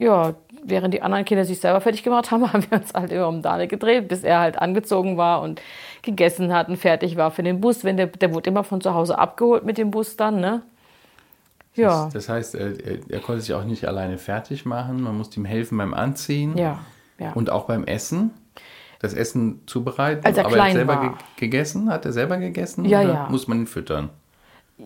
[0.00, 0.34] ja,
[0.64, 3.42] während die anderen Kinder sich selber fertig gemacht haben, haben wir uns halt immer um
[3.42, 5.60] Daniel gedreht, bis er halt angezogen war und
[6.02, 7.84] gegessen hat und fertig war für den Bus.
[7.84, 10.62] Wenn der, der wurde immer von zu Hause abgeholt mit dem Bus dann, ne?
[11.74, 12.04] Ja.
[12.06, 12.72] Das, das heißt, er,
[13.08, 15.02] er, konnte sich auch nicht alleine fertig machen.
[15.02, 16.56] Man musste ihm helfen beim Anziehen.
[16.56, 16.80] Ja,
[17.18, 17.32] ja.
[17.34, 18.32] Und auch beim Essen.
[18.98, 20.26] Das Essen zubereiten.
[20.26, 21.18] Als er aber klein er selber war.
[21.36, 21.90] gegessen?
[21.90, 22.84] Hat er selber gegessen?
[22.86, 23.28] Ja, oder ja.
[23.30, 24.10] Muss man ihn füttern?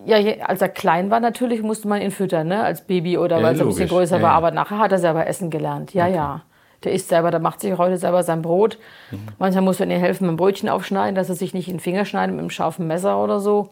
[0.05, 2.63] Ja, als er klein war, natürlich musste man ihn füttern, ne?
[2.63, 4.31] als Baby oder weil er ein bisschen größer ja, war.
[4.31, 4.35] ja.
[4.37, 5.93] Aber nachher hat er selber essen gelernt.
[5.93, 6.15] Ja, Okay.
[6.15, 6.41] ja.
[6.83, 8.77] Der isst selber, der macht sich heute selber sein Brot.
[9.09, 9.19] Mhm.
[9.39, 12.05] Manchmal muss man ihm helfen, ein Brötchen aufschneiden, dass er sich nicht in den Finger
[12.05, 13.69] schneidet mit einem scharfen Messer oder so.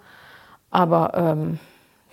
[0.72, 1.60] Aber ähm,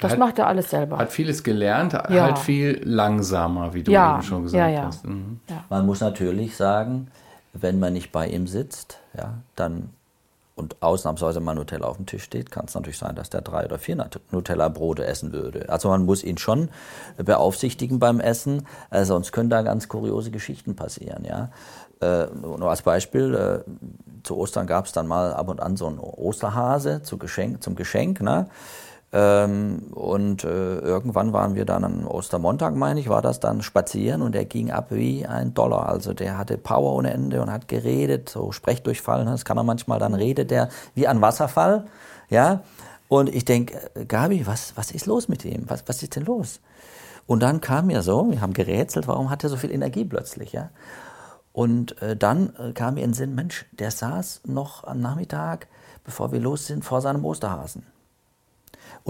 [0.00, 0.98] das Hat- macht er alles selber.
[0.98, 2.24] Hat vieles gelernt, Ja.
[2.24, 4.82] halt viel langsamer, wie du Ja, eben schon gesagt ja, ja.
[4.86, 5.06] hast.
[5.06, 5.40] Mhm.
[5.70, 7.08] Man muss natürlich sagen,
[7.54, 9.90] wenn man nicht bei ihm sitzt, ja, dann
[10.60, 13.64] und ausnahmsweise mal Nutella auf dem Tisch steht, kann es natürlich sein, dass der drei
[13.64, 15.68] oder vier Nut- Nutella-Brote essen würde.
[15.68, 16.68] Also man muss ihn schon
[17.16, 21.24] beaufsichtigen beim Essen, äh, sonst können da ganz kuriose Geschichten passieren.
[21.24, 21.50] Ja.
[22.00, 23.70] Äh, nur als Beispiel, äh,
[24.22, 27.74] zu Ostern gab es dann mal ab und an so einen Osterhase zu Geschenk, zum
[27.74, 28.20] Geschenk.
[28.20, 28.48] Ne?
[29.12, 34.22] Ähm, und äh, irgendwann waren wir dann am Ostermontag, meine ich, war das dann spazieren
[34.22, 35.88] und der ging ab wie ein Dollar.
[35.88, 39.32] Also der hatte Power ohne Ende und hat geredet, so Sprechdurchfall, ne?
[39.32, 41.86] das kann er manchmal, dann redet der wie ein Wasserfall.
[42.28, 42.62] Ja?
[43.08, 45.64] Und ich denke, Gabi, was, was ist los mit ihm?
[45.66, 46.60] Was, was ist denn los?
[47.26, 50.52] Und dann kam mir so, wir haben gerätselt, warum hat er so viel Energie plötzlich?
[50.52, 50.70] Ja?
[51.52, 55.66] Und äh, dann äh, kam mir in den Sinn, Mensch, der saß noch am Nachmittag,
[56.04, 57.84] bevor wir los sind, vor seinem Osterhasen.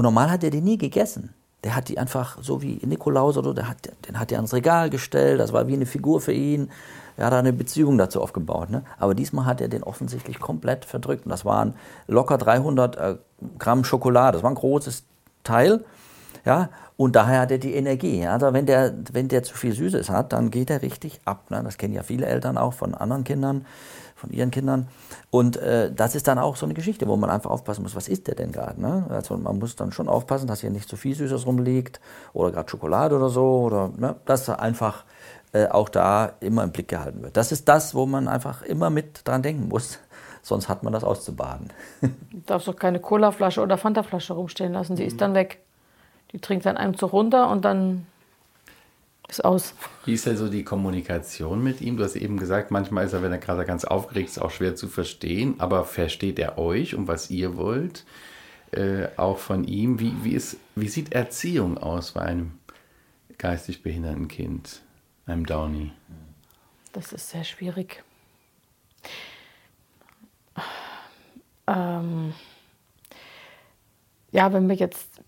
[0.01, 1.35] Und normal hat er die nie gegessen.
[1.63, 3.77] Der hat die einfach, so wie Nikolaus oder so, der hat,
[4.09, 6.71] den hat er ans Regal gestellt, das war wie eine Figur für ihn.
[7.19, 8.71] Er hat eine Beziehung dazu aufgebaut.
[8.71, 8.83] Ne?
[8.99, 11.27] Aber diesmal hat er den offensichtlich komplett verdrückt.
[11.27, 11.75] Und das waren
[12.07, 13.17] locker 300 äh,
[13.59, 14.39] Gramm Schokolade.
[14.39, 15.05] Das war ein großes
[15.45, 15.85] Teil.
[16.47, 16.71] Ja?
[17.01, 18.27] Und daher hat er die Energie.
[18.27, 21.51] Also wenn der, wenn der zu viel Süßes hat, dann geht er richtig ab.
[21.51, 21.63] Ne?
[21.65, 23.65] Das kennen ja viele Eltern auch von anderen Kindern,
[24.17, 24.87] von ihren Kindern.
[25.31, 28.07] Und äh, das ist dann auch so eine Geschichte, wo man einfach aufpassen muss, was
[28.07, 28.79] isst der denn gerade?
[28.79, 29.07] Ne?
[29.09, 32.01] Also man muss dann schon aufpassen, dass hier nicht zu viel Süßes rumliegt
[32.35, 33.47] oder gerade Schokolade oder so.
[33.63, 34.17] Oder, ne?
[34.27, 35.05] Dass er einfach
[35.55, 37.35] äh, auch da immer im Blick gehalten wird.
[37.35, 39.99] Das ist das, wo man einfach immer mit dran denken muss.
[40.43, 41.73] Sonst hat man das auszubaden.
[42.31, 45.09] Du darfst doch keine Colaflasche oder Fantaflasche rumstehen lassen, die Mhm.
[45.09, 45.61] ist dann weg.
[46.33, 48.07] Die trinkt dann einem Zug runter und dann
[49.29, 49.75] ist aus.
[50.05, 51.97] Wie ist denn so die Kommunikation mit ihm?
[51.97, 54.75] Du hast eben gesagt, manchmal ist er, wenn er gerade ganz aufgeregt ist, auch schwer
[54.75, 55.55] zu verstehen.
[55.59, 58.05] Aber versteht er euch und was ihr wollt?
[58.73, 59.99] Äh, auch von ihm.
[59.99, 62.53] Wie, wie, ist, wie sieht Erziehung aus bei einem
[63.38, 64.83] geistig behinderten Kind,
[65.27, 65.93] einem Downy?
[66.93, 68.03] Das ist sehr schwierig.
[71.66, 72.35] Ähm,
[74.33, 75.21] ja, wenn wir jetzt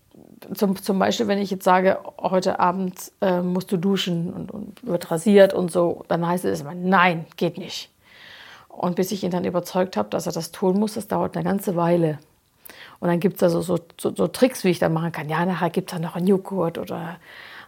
[0.53, 4.85] zum, zum Beispiel, wenn ich jetzt sage, heute Abend äh, musst du duschen und, und
[4.85, 7.89] wird rasiert und so, dann heißt es immer, nein, geht nicht.
[8.67, 11.43] Und bis ich ihn dann überzeugt habe, dass er das tun muss, das dauert eine
[11.43, 12.19] ganze Weile.
[12.99, 15.29] Und dann gibt es da so, so, so, Tricks, wie ich dann machen kann.
[15.29, 17.17] Ja, nachher gibt es dann noch einen Joghurt oder,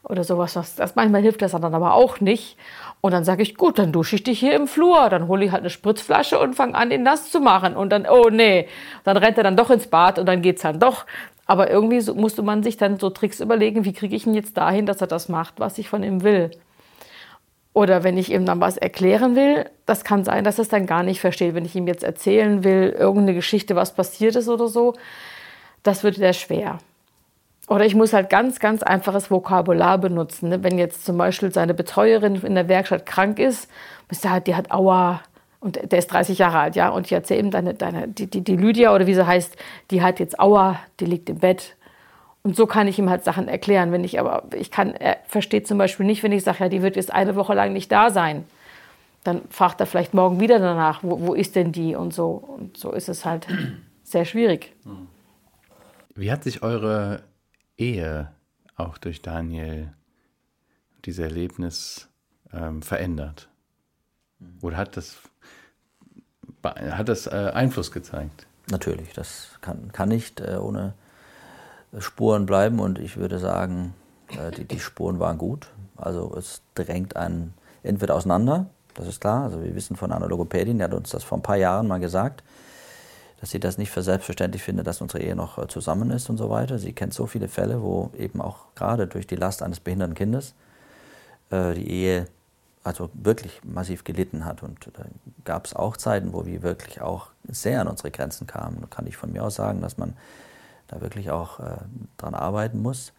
[0.04, 0.56] oder sowas.
[0.56, 2.58] Was, das, manchmal hilft das dann aber auch nicht.
[3.02, 5.10] Und dann sage ich, gut, dann dusche ich dich hier im Flur.
[5.10, 7.76] Dann hole ich halt eine Spritzflasche und fange an, ihn nass zu machen.
[7.76, 8.68] Und dann, oh nee,
[9.04, 11.06] dann rennt er dann doch ins Bad und dann geht's dann doch.
[11.46, 14.58] Aber irgendwie so, musste man sich dann so Tricks überlegen, wie kriege ich ihn jetzt
[14.58, 16.52] dahin, dass er das macht, was ich von ihm will.
[17.74, 20.86] Oder wenn ich ihm dann was erklären will, das kann sein, dass er es dann
[20.86, 21.54] gar nicht versteht.
[21.54, 24.94] Wenn ich ihm jetzt erzählen will, irgendeine Geschichte, was passiert ist oder so,
[25.84, 26.80] das wird sehr schwer.
[27.68, 30.50] Oder ich muss halt ganz, ganz einfaches Vokabular benutzen.
[30.50, 30.64] Ne?
[30.64, 33.70] Wenn jetzt zum Beispiel seine Betreuerin in der Werkstatt krank ist,
[34.10, 35.22] muss der halt, die hat Aua
[35.66, 38.42] und der ist 30 Jahre alt, ja, und ich erzähle ihm, deine, deine, die, die,
[38.42, 39.58] die Lydia oder wie sie heißt,
[39.90, 41.76] die hat jetzt Aua, die liegt im Bett.
[42.44, 43.92] Und so kann ich ihm halt Sachen erklären.
[43.92, 46.84] Wenn ich aber, ich kann, er versteht zum Beispiel nicht, wenn ich sage, ja, die
[46.84, 48.46] wird jetzt eine Woche lang nicht da sein.
[49.24, 52.28] Dann fragt er vielleicht morgen wieder danach, wo, wo ist denn die und so.
[52.28, 53.48] Und so ist es halt
[54.04, 54.72] sehr schwierig.
[56.14, 57.24] Wie hat sich eure
[57.76, 58.32] Ehe
[58.76, 59.94] auch durch Daniel,
[61.06, 62.08] dieses Erlebnis
[62.54, 63.50] ähm, verändert?
[64.62, 65.18] Oder hat das,
[66.66, 68.48] hat das äh, Einfluss gezeigt?
[68.70, 70.94] Natürlich, das kann, kann nicht äh, ohne
[72.00, 73.94] Spuren bleiben und ich würde sagen,
[74.30, 75.68] äh, die, die Spuren waren gut.
[75.96, 79.44] Also es drängt einen entweder auseinander, das ist klar.
[79.44, 82.00] Also wir wissen von einer Logopädin, die hat uns das vor ein paar Jahren mal
[82.00, 82.44] gesagt,
[83.40, 86.50] dass sie das nicht für selbstverständlich findet, dass unsere Ehe noch zusammen ist und so
[86.50, 86.80] weiter.
[86.80, 90.56] Sie kennt so viele Fälle, wo eben auch gerade durch die Last eines behinderten Kindes
[91.52, 92.28] die Ehe
[92.86, 94.62] also wirklich massiv gelitten hat.
[94.62, 95.06] Und da
[95.44, 98.78] gab es auch Zeiten, wo wir wirklich auch sehr an unsere Grenzen kamen.
[98.80, 100.14] Da kann ich von mir aus sagen, dass man
[100.88, 101.78] da wirklich auch äh,
[102.18, 103.12] dran arbeiten muss.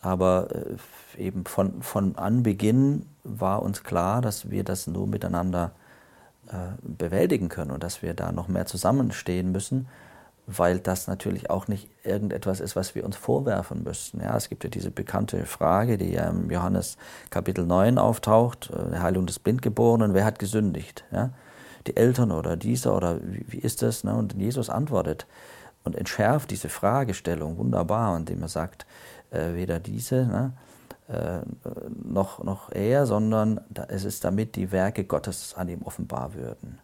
[0.00, 5.72] Aber äh, eben von, von Anbeginn war uns klar, dass wir das nur miteinander
[6.48, 9.86] äh, bewältigen können und dass wir da noch mehr zusammenstehen müssen,
[10.50, 14.20] weil das natürlich auch nicht irgendetwas ist, was wir uns vorwerfen müssen.
[14.20, 16.96] Ja, es gibt ja diese bekannte Frage, die ja im Johannes
[17.28, 21.04] Kapitel 9 auftaucht, äh, Heilung des Blindgeborenen, wer hat gesündigt?
[21.12, 21.30] Ja?
[21.86, 24.04] Die Eltern oder dieser oder wie, wie ist das?
[24.04, 24.14] Ne?
[24.14, 25.26] Und Jesus antwortet
[25.84, 28.86] und entschärft diese Fragestellung wunderbar, indem er sagt,
[29.30, 30.52] äh, weder diese, ne?
[31.08, 31.40] Äh,
[32.04, 36.80] noch, noch er, sondern es ist damit die Werke Gottes an ihm offenbar würden.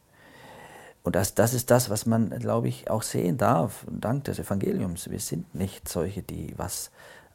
[1.05, 5.11] Und das, das ist das, was man, glaube ich, auch sehen darf, dank des Evangeliums.
[5.11, 6.91] Wir sind nicht solche, die was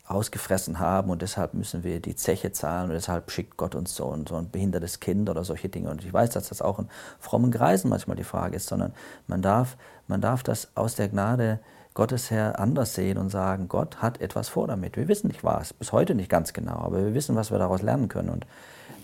[0.08, 4.06] ausgefressen haben und deshalb müssen wir die Zeche zahlen und deshalb schickt Gott uns so,
[4.06, 5.92] und so ein behindertes Kind oder solche Dinge.
[5.92, 8.92] Und ich weiß, dass das auch in frommen Kreisen manchmal die Frage ist, sondern
[9.28, 9.78] man darf,
[10.08, 11.60] man darf das aus der Gnade
[11.94, 14.98] Gottes her anders sehen und sagen, Gott hat etwas vor damit.
[14.98, 17.84] Wir wissen nicht was, bis heute nicht ganz genau, aber wir wissen, was wir daraus
[17.84, 18.30] lernen können.
[18.30, 18.48] Und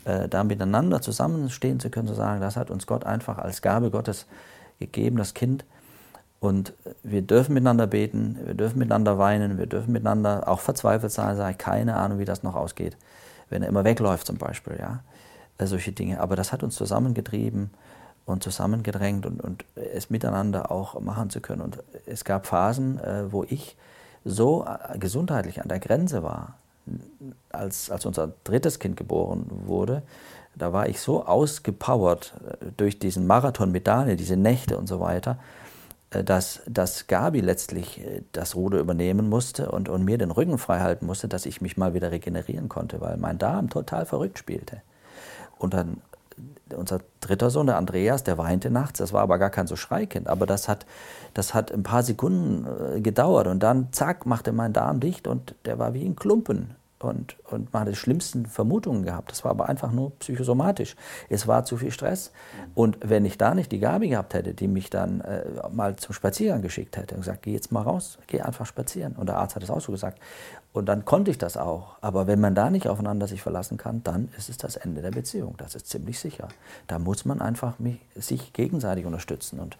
[0.06, 3.91] äh, da miteinander zusammenstehen zu können, zu sagen, das hat uns Gott einfach als Gabe
[3.91, 4.25] Gottes
[4.79, 5.65] gegeben, das Kind.
[6.39, 11.35] Und wir dürfen miteinander beten, wir dürfen miteinander weinen, wir dürfen miteinander auch verzweifelt sein,
[11.35, 12.97] sagen, keine Ahnung, wie das noch ausgeht.
[13.49, 15.01] Wenn er immer wegläuft zum Beispiel, ja.
[15.57, 16.19] Äh, solche Dinge.
[16.19, 17.71] Aber das hat uns zusammengetrieben
[18.25, 21.61] und zusammengedrängt und, und es miteinander auch machen zu können.
[21.61, 23.77] Und es gab Phasen, äh, wo ich
[24.23, 26.57] so äh, gesundheitlich an der Grenze war,
[27.51, 30.03] als, als unser drittes Kind geboren wurde,
[30.56, 35.00] da war ich so ausgepowert äh, durch diesen Marathon mit Daniel, diese Nächte und so
[35.00, 35.38] weiter,
[36.12, 40.58] äh, dass, dass Gabi letztlich äh, das Ruder übernehmen musste und, und mir den Rücken
[40.58, 44.39] frei halten musste, dass ich mich mal wieder regenerieren konnte, weil mein Darm total verrückt
[44.39, 44.82] spielte.
[45.58, 46.02] Und dann
[46.76, 49.00] unser dritter Sohn, der Andreas, der weinte nachts.
[49.00, 50.28] Das war aber gar kein so Schreikind.
[50.28, 50.86] Aber das hat,
[51.34, 53.48] das hat ein paar Sekunden gedauert.
[53.48, 56.76] Und dann, zack, machte mein Darm dicht und der war wie ein Klumpen.
[57.00, 59.31] Und, und man hat die schlimmsten Vermutungen gehabt.
[59.31, 60.95] Das war aber einfach nur psychosomatisch.
[61.29, 62.31] Es war zu viel Stress.
[62.73, 66.13] Und wenn ich da nicht die Gabi gehabt hätte, die mich dann äh, mal zum
[66.13, 69.13] Spaziergang geschickt hätte und gesagt, geh jetzt mal raus, geh einfach spazieren.
[69.13, 70.19] Und der Arzt hat es auch so gesagt.
[70.73, 71.95] Und dann konnte ich das auch.
[72.01, 75.12] Aber wenn man da nicht aufeinander sich verlassen kann, dann ist es das Ende der
[75.12, 75.55] Beziehung.
[75.58, 76.49] Das ist ziemlich sicher.
[76.88, 79.77] Da muss man einfach mich, sich gegenseitig unterstützen und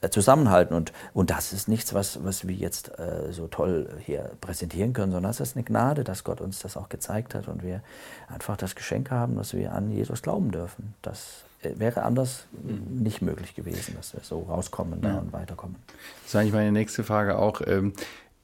[0.00, 0.74] äh, zusammenhalten.
[0.74, 5.12] Und, und das ist nichts, was, was wir jetzt äh, so toll hier präsentieren können,
[5.12, 7.82] sondern das ist eine Gnade, dass Gott uns das auch gezeigt hat und wir
[8.28, 10.94] einfach das Geschenk haben, dass wir an Jesus glauben dürfen.
[11.02, 13.02] Das äh, wäre anders mhm.
[13.02, 15.18] nicht möglich gewesen, dass wir so rauskommen ja.
[15.18, 15.76] und weiterkommen.
[16.22, 17.60] Das ist eigentlich meine nächste Frage auch.
[17.66, 17.92] Ähm,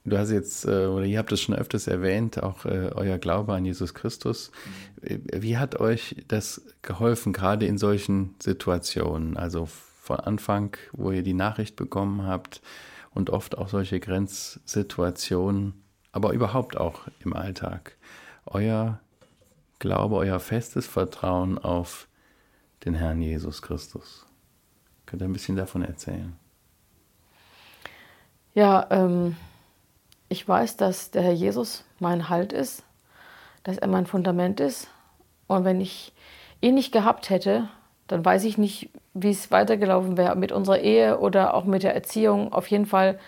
[0.09, 3.53] Du hast jetzt, äh, oder ihr habt es schon öfters erwähnt, auch äh, euer Glaube
[3.55, 4.53] an Jesus Christus.
[5.03, 9.37] Wie hat euch das geholfen, gerade in solchen Situationen?
[9.37, 9.67] Also
[10.01, 12.63] von Anfang, wo ihr die Nachricht bekommen habt
[13.13, 15.75] und oft auch solche Grenzsituationen,
[16.13, 17.96] aber überhaupt auch im Alltag.
[18.47, 19.01] Euer
[19.79, 22.09] Glaube, euer festes Vertrauen auf
[22.85, 24.25] den Herrn Jesus Christus.
[25.05, 26.35] Könnt ihr ein bisschen davon erzählen?
[28.55, 29.37] Ja, ähm,
[30.31, 32.85] ich weiß, dass der Herr Jesus mein Halt ist,
[33.65, 34.89] dass er mein Fundament ist.
[35.47, 36.15] Und wenn ich
[36.63, 37.69] ihn nicht gehabt hätte,
[38.07, 41.95] dann weiß ich nicht, wie es weitergelaufen wäre mit unserer Ehe oder auch mit der
[41.95, 42.53] Erziehung.
[42.53, 43.19] Auf jeden Fall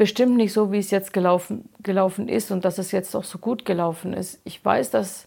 [0.00, 3.36] bestimmt nicht so, wie es jetzt gelaufen, gelaufen ist und dass es jetzt auch so
[3.36, 4.40] gut gelaufen ist.
[4.44, 5.26] Ich weiß, dass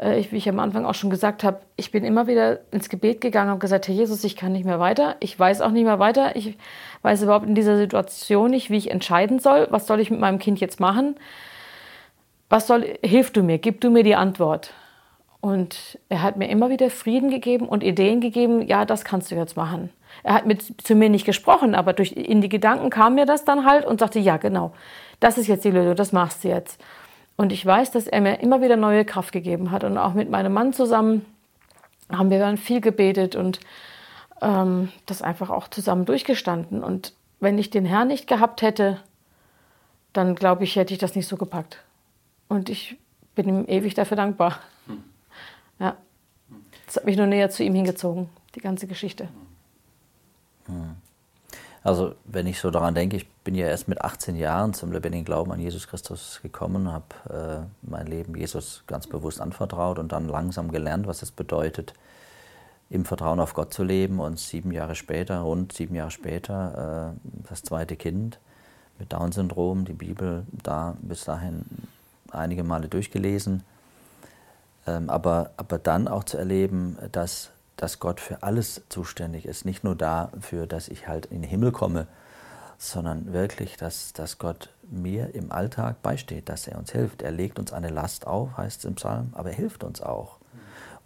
[0.00, 2.88] äh, ich, wie ich am Anfang auch schon gesagt habe, ich bin immer wieder ins
[2.88, 5.16] Gebet gegangen und gesagt, Herr Jesus, ich kann nicht mehr weiter.
[5.20, 6.34] Ich weiß auch nicht mehr weiter.
[6.34, 6.56] Ich
[7.02, 9.66] weiß überhaupt in dieser Situation nicht, wie ich entscheiden soll.
[9.68, 11.16] Was soll ich mit meinem Kind jetzt machen?
[12.48, 14.72] Was soll, hilf du mir, gib du mir die Antwort.
[15.44, 19.34] Und er hat mir immer wieder Frieden gegeben und Ideen gegeben, ja, das kannst du
[19.34, 19.90] jetzt machen.
[20.22, 23.44] Er hat mit, zu mir nicht gesprochen, aber durch, in die Gedanken kam mir das
[23.44, 24.72] dann halt und sagte, ja, genau,
[25.20, 26.82] das ist jetzt die Lösung, das machst du jetzt.
[27.36, 29.84] Und ich weiß, dass er mir immer wieder neue Kraft gegeben hat.
[29.84, 31.26] Und auch mit meinem Mann zusammen
[32.10, 33.60] haben wir dann viel gebetet und
[34.40, 36.82] ähm, das einfach auch zusammen durchgestanden.
[36.82, 38.98] Und wenn ich den Herrn nicht gehabt hätte,
[40.14, 41.80] dann glaube ich, hätte ich das nicht so gepackt.
[42.48, 42.96] Und ich
[43.34, 44.60] bin ihm ewig dafür dankbar.
[45.78, 45.96] Ja.
[46.86, 49.28] Das hat mich nur näher zu ihm hingezogen, die ganze Geschichte.
[51.84, 55.26] Also wenn ich so daran denke, ich bin ja erst mit 18 Jahren zum lebendigen
[55.26, 60.26] Glauben an Jesus Christus gekommen, habe äh, mein Leben Jesus ganz bewusst anvertraut und dann
[60.26, 61.92] langsam gelernt, was es bedeutet,
[62.88, 64.18] im Vertrauen auf Gott zu leben.
[64.18, 68.38] Und sieben Jahre später, rund sieben Jahre später, äh, das zweite Kind
[68.98, 71.66] mit Down-Syndrom, die Bibel da bis dahin
[72.30, 73.62] einige Male durchgelesen.
[74.86, 79.64] Ähm, aber, aber dann auch zu erleben, dass dass Gott für alles zuständig ist.
[79.64, 82.06] Nicht nur dafür, dass ich halt in den Himmel komme,
[82.78, 87.22] sondern wirklich, dass, dass Gott mir im Alltag beisteht, dass er uns hilft.
[87.22, 90.38] Er legt uns eine Last auf, heißt es im Psalm, aber er hilft uns auch.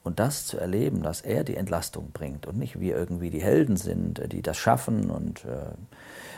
[0.02, 3.76] Und das zu erleben, dass er die Entlastung bringt und nicht wir irgendwie die Helden
[3.76, 5.72] sind, die das schaffen und äh,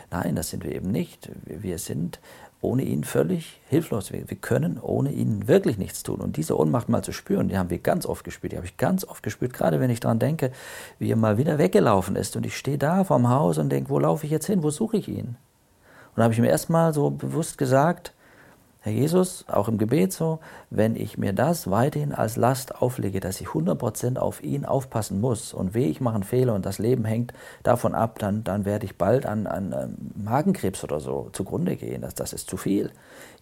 [0.09, 1.29] nein, das sind wir eben nicht.
[1.45, 2.19] Wir sind
[2.61, 4.11] ohne ihn völlig hilflos.
[4.11, 6.21] Wir, wir, können ohne ihn wirklich nichts tun.
[6.21, 8.53] Und diese Ohnmacht mal zu spüren, die haben wir ganz oft gespürt.
[8.53, 10.51] Die habe ich ganz oft gespürt, gerade wenn ich daran denke,
[10.99, 12.35] wie er mal wieder weggelaufen ist.
[12.35, 14.61] Und ich stehe da vorm Haus und denke, wo laufe ich jetzt hin?
[14.61, 15.35] Wo suche ich ihn?
[16.13, 18.13] Und da habe ich mir erstmal so bewusst gesagt,
[18.83, 20.39] Herr Jesus, auch im Gebet so,
[20.71, 25.53] wenn ich mir das weiterhin als Last auflege, dass ich 100% auf ihn aufpassen muss
[25.53, 28.85] und weh, ich mache einen Fehler und das Leben hängt davon ab, dann, dann werde
[28.85, 32.01] ich bald an, an ähm, Magenkrebs oder so zugrunde gehen.
[32.01, 32.89] Das, das ist zu viel.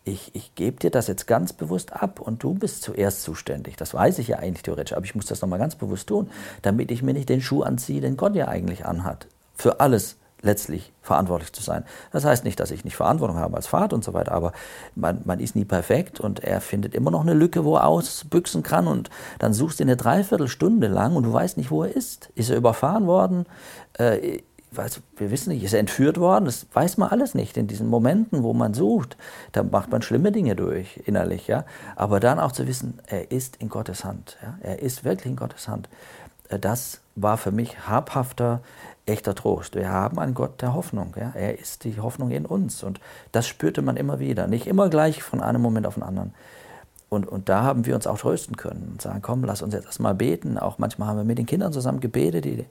[0.04, 3.78] Ich, ich gebe dir das jetzt ganz bewusst ab und du bist zuerst zuständig.
[3.78, 6.30] Das weiß ich ja eigentlich theoretisch, aber ich muss das nochmal ganz bewusst tun,
[6.63, 9.28] damit ich mir nicht den Schuh anziehe, den Gott ja eigentlich anhat.
[9.56, 11.84] Für alles, letztlich verantwortlich zu sein.
[12.12, 14.54] Das heißt nicht, dass ich nicht Verantwortung habe als Vater und so weiter, aber
[14.95, 18.63] man, man ist nie perfekt und er findet immer noch eine Lücke, wo er ausbüchsen
[18.63, 22.30] kann und dann suchst du eine Dreiviertelstunde lang und du weißt nicht, wo er ist.
[22.36, 23.45] Ist er überfahren worden?
[23.93, 24.39] Äh,
[24.71, 26.45] weiß, wir wissen nicht, ist er entführt worden?
[26.45, 27.58] Das weiß man alles nicht.
[27.58, 29.17] In diesen Momenten, wo man sucht,
[29.52, 31.65] da macht man schlimme Dinge durch innerlich, ja.
[31.95, 34.38] Aber dann auch zu wissen, er ist in Gottes Hand.
[34.41, 34.58] Ja?
[34.62, 35.89] Er ist wirklich in Gottes Hand.
[36.49, 38.62] Äh, das war für mich habhafter
[39.09, 39.75] echter Trost.
[39.75, 41.15] Wir haben einen Gott der Hoffnung.
[41.19, 41.31] Ja?
[41.35, 42.83] Er ist die Hoffnung in uns.
[42.83, 42.99] Und
[43.31, 44.47] das spürte man immer wieder.
[44.47, 46.33] Nicht immer gleich von einem Moment auf den anderen.
[47.09, 49.85] Und, und da haben wir uns auch trösten können und sagen, komm, lass uns jetzt
[49.85, 50.57] erstmal beten.
[50.57, 52.65] Auch manchmal haben wir mit den Kindern zusammen gebetet, die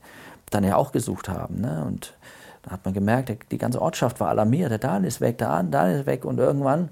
[0.51, 1.61] dann ja auch gesucht haben.
[1.61, 1.85] Ne?
[1.87, 2.15] Und
[2.63, 4.71] da hat man gemerkt, die ganze Ortschaft war alarmiert.
[4.71, 6.25] Der Dan ist weg, der Dan ist weg.
[6.25, 6.89] Und irgendwann,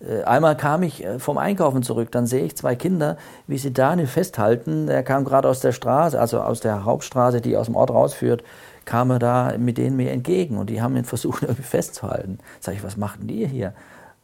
[0.00, 3.16] äh, einmal kam ich äh, vom Einkaufen zurück, dann sehe ich zwei Kinder,
[3.48, 4.86] wie sie Daniel festhalten.
[4.86, 8.44] Der kam gerade aus der Straße, also aus der Hauptstraße, die aus dem Ort rausführt
[8.84, 12.38] kam er da mit denen mir entgegen und die haben ihn versucht irgendwie festzuhalten.
[12.60, 13.74] Sag ich, was machten die hier?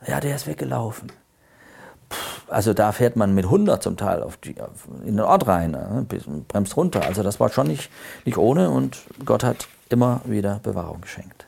[0.07, 1.12] Ja, der ist weggelaufen.
[2.49, 5.73] also da fährt man mit 100 zum Teil auf die, auf, in den Ort rein,
[5.73, 6.07] ne?
[6.49, 7.03] bremst runter.
[7.07, 7.90] Also das war schon nicht,
[8.25, 11.46] nicht ohne und Gott hat immer wieder Bewahrung geschenkt.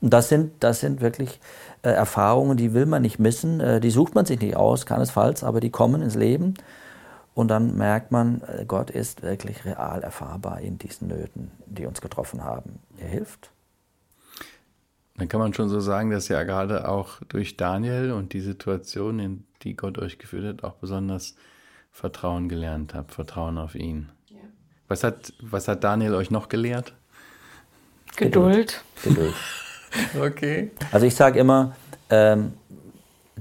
[0.00, 1.40] Und das sind, das sind wirklich
[1.82, 5.44] äh, Erfahrungen, die will man nicht missen, äh, die sucht man sich nicht aus, keinesfalls,
[5.44, 6.54] aber die kommen ins Leben.
[7.40, 12.02] Und dann merkt man, äh, Gott ist wirklich real erfahrbar in diesen Nöten, die uns
[12.02, 12.80] getroffen haben.
[12.98, 13.50] Er hilft.
[15.16, 19.18] Dann kann man schon so sagen, dass ihr gerade auch durch Daniel und die Situation,
[19.20, 21.34] in die Gott euch geführt hat, auch besonders
[21.90, 24.10] Vertrauen gelernt habt, Vertrauen auf ihn.
[24.28, 24.36] Ja.
[24.88, 26.92] Was, hat, was hat Daniel euch noch gelehrt?
[28.16, 28.84] Geduld.
[29.02, 29.34] Geduld.
[30.20, 30.72] okay.
[30.92, 31.74] Also ich sage immer,
[32.10, 32.52] ähm,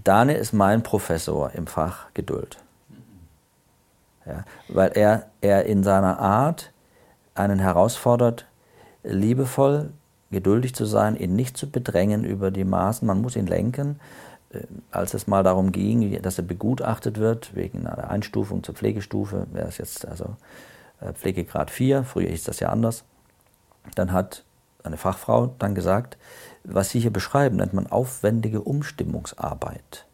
[0.01, 2.59] Daniel ist mein Professor im Fach Geduld.
[4.29, 6.71] Ja, weil er, er in seiner Art
[7.33, 8.45] einen herausfordert,
[9.03, 9.89] liebevoll,
[10.29, 13.07] geduldig zu sein, ihn nicht zu bedrängen über die Maßen.
[13.07, 13.99] Man muss ihn lenken.
[14.51, 14.61] Äh,
[14.91, 19.67] als es mal darum ging, dass er begutachtet wird, wegen einer Einstufung zur Pflegestufe, wäre
[19.67, 20.35] es jetzt also
[21.01, 23.03] äh, Pflegegrad 4, früher hieß das ja anders,
[23.95, 24.43] dann hat
[24.83, 26.17] eine Fachfrau dann gesagt,
[26.63, 30.05] was Sie hier beschreiben, nennt man aufwendige Umstimmungsarbeit.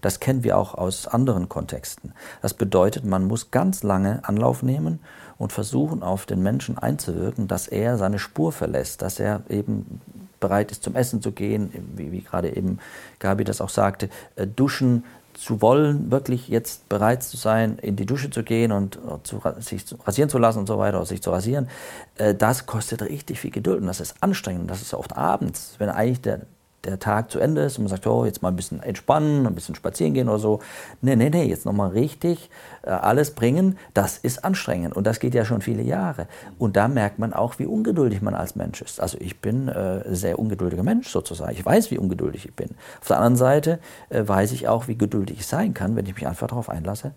[0.00, 2.12] Das kennen wir auch aus anderen Kontexten.
[2.42, 5.00] Das bedeutet, man muss ganz lange Anlauf nehmen
[5.38, 10.00] und versuchen, auf den Menschen einzuwirken, dass er seine Spur verlässt, dass er eben
[10.38, 12.78] bereit ist, zum Essen zu gehen, wie, wie gerade eben
[13.18, 18.04] Gabi das auch sagte, äh, duschen, zu wollen, wirklich jetzt bereit zu sein, in die
[18.04, 21.22] Dusche zu gehen und zu, sich zu rasieren zu lassen und so weiter, oder sich
[21.22, 21.68] zu rasieren,
[22.16, 24.70] äh, das kostet richtig viel Geduld und das ist anstrengend.
[24.70, 26.40] Das ist oft abends, wenn eigentlich der,
[26.84, 29.54] der Tag zu Ende ist und man sagt, oh, jetzt mal ein bisschen entspannen, ein
[29.54, 30.60] bisschen spazieren gehen oder so.
[31.02, 32.50] Nee, nee, nee, jetzt nochmal richtig
[32.82, 36.26] äh, alles bringen, das ist anstrengend und das geht ja schon viele Jahre.
[36.58, 39.00] Und da merkt man auch, wie ungeduldig man als Mensch ist.
[39.00, 41.52] Also ich bin äh, ein sehr ungeduldiger Mensch sozusagen.
[41.52, 42.70] Ich weiß, wie ungeduldig ich bin.
[43.00, 43.78] Auf der anderen Seite
[44.08, 47.12] äh, weiß ich auch, wie geduldig ich sein kann, wenn ich mich einfach darauf einlasse.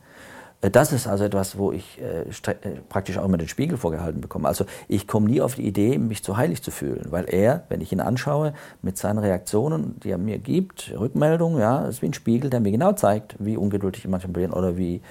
[0.63, 4.21] Äh, das ist also etwas, wo ich äh, äh, praktisch auch immer den Spiegel vorgehalten
[4.21, 4.47] bekomme.
[4.47, 7.81] Also ich komme nie auf die Idee, mich zu heilig zu fühlen, weil er, wenn
[7.81, 12.13] ich ihn anschaue, mit seinen Reaktionen, die er mir gibt, Rückmeldungen, ja, ist wie ein
[12.13, 15.01] Spiegel, der mir genau zeigt, wie ungeduldig ich manchmal bin oder wie,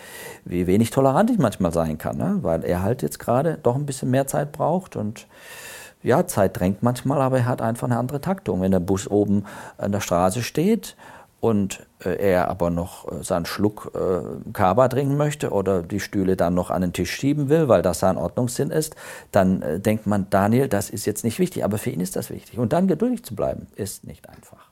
[0.44, 2.38] wie wenig tolerant ich manchmal sein kann, ne?
[2.40, 5.26] weil er halt jetzt gerade doch ein bisschen mehr Zeit braucht und
[6.03, 8.61] ja, Zeit drängt manchmal, aber er hat einfach eine andere Taktung.
[8.61, 9.44] Wenn der Bus oben
[9.78, 10.96] an der Straße steht
[11.43, 16.36] und äh, er aber noch äh, seinen Schluck äh, Kaba trinken möchte oder die Stühle
[16.36, 18.95] dann noch an den Tisch schieben will, weil das sein Ordnungssinn ist,
[19.32, 22.30] dann äh, denkt man, Daniel, das ist jetzt nicht wichtig, aber für ihn ist das
[22.30, 22.61] wichtig.
[22.61, 24.68] Und dann geduldig zu bleiben, ist nicht einfach.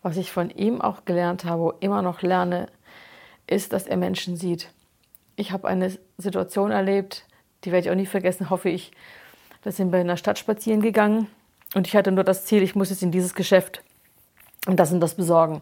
[0.00, 2.68] Was ich von ihm auch gelernt habe, immer noch lerne,
[3.48, 4.70] ist, dass er Menschen sieht.
[5.34, 7.26] Ich habe eine Situation erlebt,
[7.64, 8.92] die werde ich auch nie vergessen, hoffe ich.
[9.64, 11.26] Da sind wir in der Stadt spazieren gegangen
[11.74, 13.82] und ich hatte nur das Ziel, ich muss jetzt in dieses Geschäft
[14.66, 15.60] und das und das besorgen.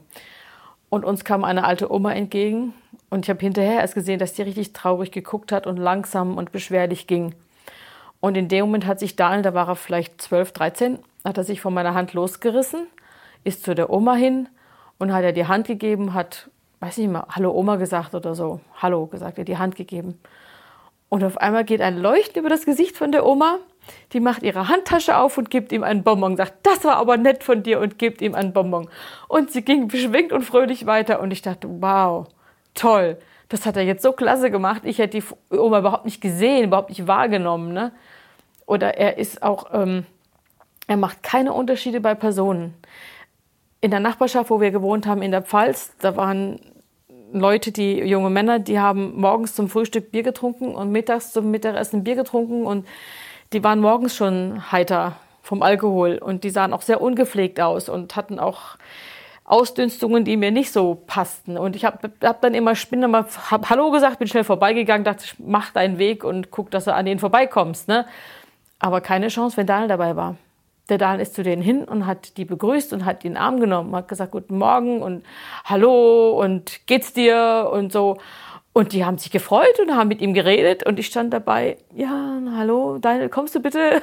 [0.88, 2.74] Und uns kam eine alte Oma entgegen
[3.10, 6.52] und ich habe hinterher erst gesehen, dass die richtig traurig geguckt hat und langsam und
[6.52, 7.34] beschwerlich ging.
[8.20, 11.44] Und in dem Moment hat sich Daniel, da war er vielleicht 12, 13, hat er
[11.44, 12.86] sich von meiner Hand losgerissen,
[13.44, 14.48] ist zu der Oma hin
[14.98, 16.48] und hat ihr die Hand gegeben, hat,
[16.80, 18.60] weiß nicht mehr, Hallo Oma gesagt oder so.
[18.80, 20.18] Hallo gesagt, er die Hand gegeben.
[21.08, 23.58] Und auf einmal geht ein Leuchten über das Gesicht von der Oma
[24.12, 27.44] die macht ihre Handtasche auf und gibt ihm einen Bonbon, sagt, das war aber nett
[27.44, 28.88] von dir und gibt ihm einen Bonbon.
[29.28, 32.26] Und sie ging beschwingt und fröhlich weiter und ich dachte, wow,
[32.74, 33.18] toll,
[33.48, 34.82] das hat er jetzt so klasse gemacht.
[34.84, 37.72] Ich hätte die Oma überhaupt nicht gesehen, überhaupt nicht wahrgenommen.
[37.72, 37.92] Ne?
[38.66, 40.04] Oder er ist auch, ähm,
[40.88, 42.74] er macht keine Unterschiede bei Personen.
[43.80, 46.60] In der Nachbarschaft, wo wir gewohnt haben, in der Pfalz, da waren
[47.32, 52.02] Leute, die junge Männer, die haben morgens zum Frühstück Bier getrunken und mittags zum Mittagessen
[52.02, 52.86] Bier getrunken und
[53.52, 58.16] die waren morgens schon heiter vom Alkohol und die sahen auch sehr ungepflegt aus und
[58.16, 58.76] hatten auch
[59.46, 61.56] Ausdünstungen, die mir nicht so passten.
[61.56, 64.42] Und ich habe hab dann immer, ich bin dann mal, hab Hallo gesagt, bin schnell
[64.42, 67.86] vorbeigegangen, dachte, mach deinen Weg und guck, dass du an denen vorbeikommst.
[67.86, 68.06] Ne?
[68.80, 70.36] Aber keine Chance, wenn Daniel dabei war.
[70.88, 73.94] Der Daniel ist zu denen hin und hat die begrüßt und hat den Arm genommen,
[73.94, 75.24] hat gesagt, guten Morgen und
[75.64, 78.18] Hallo und geht's dir und so.
[78.76, 82.38] Und die haben sich gefreut und haben mit ihm geredet und ich stand dabei, ja,
[82.56, 84.02] hallo, Daniel, kommst du bitte?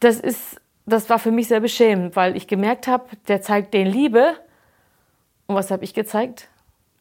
[0.00, 3.86] Das ist, das war für mich sehr beschämend, weil ich gemerkt habe, der zeigt den
[3.86, 4.32] Liebe.
[5.46, 6.48] Und was habe ich gezeigt?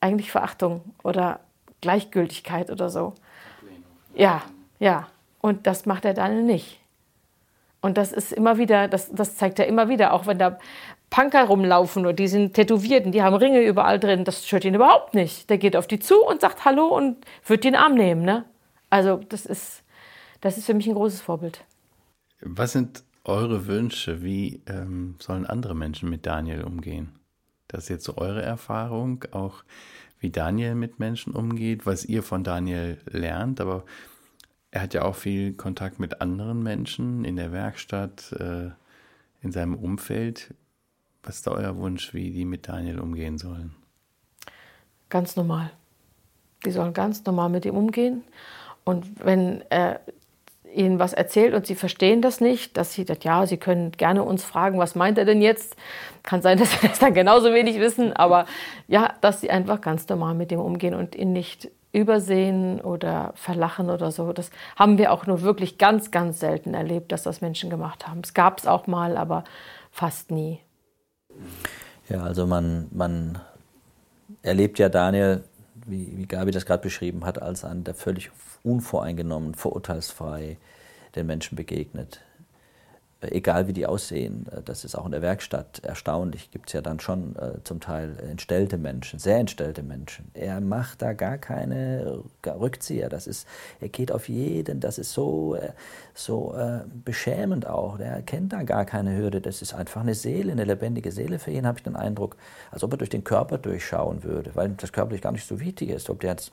[0.01, 1.39] Eigentlich Verachtung oder
[1.79, 3.13] Gleichgültigkeit oder so.
[4.13, 4.41] Ja,
[4.79, 5.07] ja.
[5.39, 6.81] Und das macht er Daniel nicht.
[7.79, 10.59] Und das ist immer wieder, das, das zeigt er immer wieder, auch wenn da
[11.09, 14.25] Punker rumlaufen und die sind tätowiert und die haben Ringe überall drin.
[14.25, 15.49] Das stört ihn überhaupt nicht.
[15.49, 18.23] Der geht auf die zu und sagt Hallo und wird den Arm nehmen.
[18.23, 18.45] Ne?
[18.89, 19.83] Also das ist,
[20.41, 21.63] das ist für mich ein großes Vorbild.
[22.41, 24.21] Was sind eure Wünsche?
[24.21, 27.19] Wie ähm, sollen andere Menschen mit Daniel umgehen?
[27.67, 29.63] Das ist jetzt so eure Erfahrung, auch
[30.19, 33.61] wie Daniel mit Menschen umgeht, was ihr von Daniel lernt.
[33.61, 33.83] Aber
[34.71, 38.69] er hat ja auch viel Kontakt mit anderen Menschen in der Werkstatt, äh,
[39.41, 40.53] in seinem Umfeld.
[41.23, 43.75] Was ist da euer Wunsch, wie die mit Daniel umgehen sollen?
[45.09, 45.71] Ganz normal.
[46.65, 48.23] Die sollen ganz normal mit ihm umgehen.
[48.83, 50.01] Und wenn er
[50.73, 54.23] ihnen was erzählt und sie verstehen das nicht, dass sie das, ja, sie können gerne
[54.23, 55.75] uns fragen, was meint er denn jetzt?
[56.23, 58.45] Kann sein, dass sie das dann genauso wenig wissen, aber
[58.87, 63.89] ja, dass sie einfach ganz normal mit ihm umgehen und ihn nicht übersehen oder verlachen
[63.89, 64.31] oder so.
[64.31, 68.21] Das haben wir auch nur wirklich ganz, ganz selten erlebt, dass das Menschen gemacht haben.
[68.23, 69.43] Es gab es auch mal, aber
[69.91, 70.59] fast nie.
[72.09, 73.39] Ja, also man, man
[74.41, 75.43] erlebt ja Daniel,
[75.85, 78.31] wie, wie Gabi das gerade beschrieben hat, als einen, der völlig
[78.63, 80.57] unvoreingenommen, vorurteilsfrei
[81.15, 82.21] den Menschen begegnet
[83.21, 84.47] egal wie die aussehen.
[84.51, 86.51] Äh, das ist auch in der Werkstatt erstaunlich.
[86.51, 90.31] Gibt es ja dann schon äh, zum Teil entstellte Menschen, sehr entstellte Menschen.
[90.33, 93.09] Er macht da gar keine Rückzieher.
[93.09, 93.47] Das ist,
[93.79, 94.79] er geht auf jeden.
[94.79, 95.71] Das ist so, äh,
[96.13, 97.99] so äh, beschämend auch.
[97.99, 99.41] Er kennt da gar keine Hürde.
[99.41, 102.37] Das ist einfach eine Seele, eine lebendige Seele für ihn, habe ich den Eindruck,
[102.71, 105.89] als ob er durch den Körper durchschauen würde, weil das körperlich gar nicht so wichtig
[105.89, 106.09] ist.
[106.09, 106.51] Ob der jetzt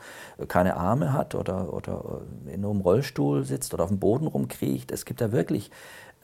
[0.48, 4.90] keine Arme hat oder, oder in einem Rollstuhl sitzt oder auf dem Boden rumkriecht.
[4.90, 5.70] Es gibt da wirklich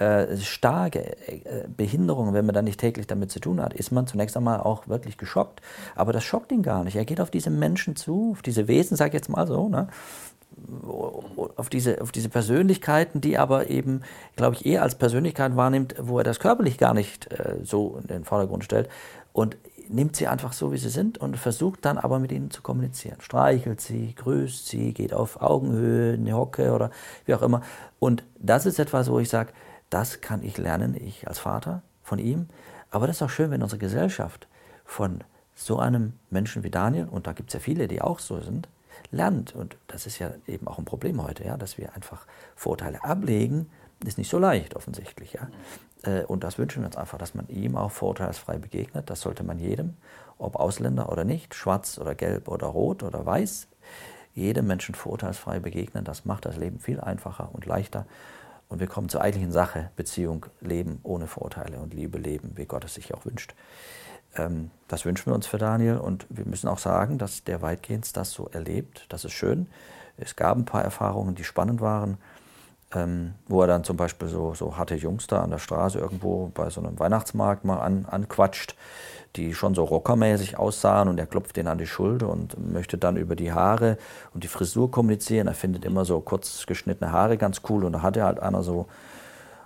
[0.03, 4.07] äh, starke äh, Behinderungen, wenn man dann nicht täglich damit zu tun hat, ist man
[4.07, 5.61] zunächst einmal auch wirklich geschockt.
[5.94, 6.96] Aber das schockt ihn gar nicht.
[6.96, 9.88] Er geht auf diese Menschen zu, auf diese Wesen, sag ich jetzt mal so, ne?
[11.57, 14.03] auf diese, auf diese Persönlichkeiten, die aber eben,
[14.36, 18.09] glaube ich, eher als Persönlichkeit wahrnimmt, wo er das körperlich gar nicht äh, so in
[18.09, 18.88] den Vordergrund stellt.
[19.32, 19.57] Und
[19.88, 23.20] nimmt sie einfach so, wie sie sind und versucht dann aber mit ihnen zu kommunizieren.
[23.20, 26.90] Streichelt sie, grüßt sie, geht auf Augenhöhe, eine Hocke oder
[27.26, 27.62] wie auch immer.
[27.98, 29.53] Und das ist etwas, wo ich sage,
[29.93, 32.49] das kann ich lernen, ich als Vater von ihm.
[32.90, 34.49] Aber das ist auch schön, wenn unsere Gesellschaft
[34.84, 35.22] von
[35.55, 38.68] so einem Menschen wie Daniel, und da gibt es ja viele, die auch so sind,
[39.11, 39.55] lernt.
[39.55, 42.26] Und das ist ja eben auch ein Problem heute, ja, dass wir einfach
[42.57, 43.70] Vorurteile ablegen,
[44.05, 45.34] ist nicht so leicht offensichtlich.
[45.34, 45.49] Ja.
[46.05, 49.11] Äh, und das wünschen wir uns einfach, dass man ihm auch vorurteilsfrei begegnet.
[49.11, 49.97] Das sollte man jedem,
[50.38, 53.68] ob Ausländer oder nicht, schwarz oder gelb oder rot oder weiß,
[54.34, 56.05] jedem Menschen vorurteilsfrei begegnen.
[56.05, 58.07] Das macht das Leben viel einfacher und leichter.
[58.72, 62.86] Und wir kommen zur eigentlichen Sache, Beziehung, Leben ohne Vorurteile und Liebe leben, wie Gott
[62.86, 63.54] es sich auch wünscht.
[64.34, 68.16] Ähm, das wünschen wir uns für Daniel und wir müssen auch sagen, dass der weitgehend
[68.16, 69.04] das so erlebt.
[69.10, 69.66] Das ist schön.
[70.16, 72.16] Es gab ein paar Erfahrungen, die spannend waren
[72.95, 76.51] ähm, wo er dann zum Beispiel so, so harte Jungs da an der Straße irgendwo
[76.55, 78.74] bei so einem Weihnachtsmarkt mal an, anquatscht,
[79.36, 83.16] die schon so rockermäßig aussahen und er klopft denen an die Schulter und möchte dann
[83.16, 83.97] über die Haare
[84.34, 85.47] und die Frisur kommunizieren.
[85.47, 88.86] Er findet immer so kurz geschnittene Haare ganz cool und da hatte halt einer so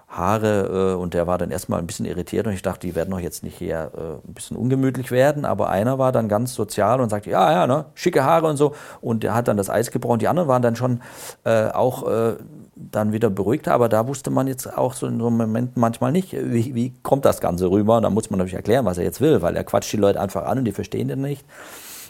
[0.08, 3.10] Haare äh, und der war dann erstmal ein bisschen irritiert und ich dachte, die werden
[3.10, 7.00] doch jetzt nicht hier äh, ein bisschen ungemütlich werden, aber einer war dann ganz sozial
[7.00, 9.90] und sagte, ja, ja, ne, schicke Haare und so und der hat dann das Eis
[9.90, 10.20] gebrochen.
[10.20, 11.02] Die anderen waren dann schon
[11.44, 12.36] äh, auch äh,
[12.76, 16.12] dann wieder beruhigter, aber da wusste man jetzt auch so in so einem Moment manchmal
[16.12, 18.00] nicht, wie, wie kommt das Ganze rüber.
[18.02, 20.44] Da muss man natürlich erklären, was er jetzt will, weil er quatscht die Leute einfach
[20.44, 21.44] an und die verstehen den nicht.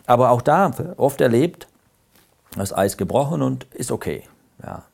[0.06, 1.68] Aber auch da oft erlebt,
[2.56, 4.24] das Eis gebrochen und ist okay.
[4.62, 4.84] Ja,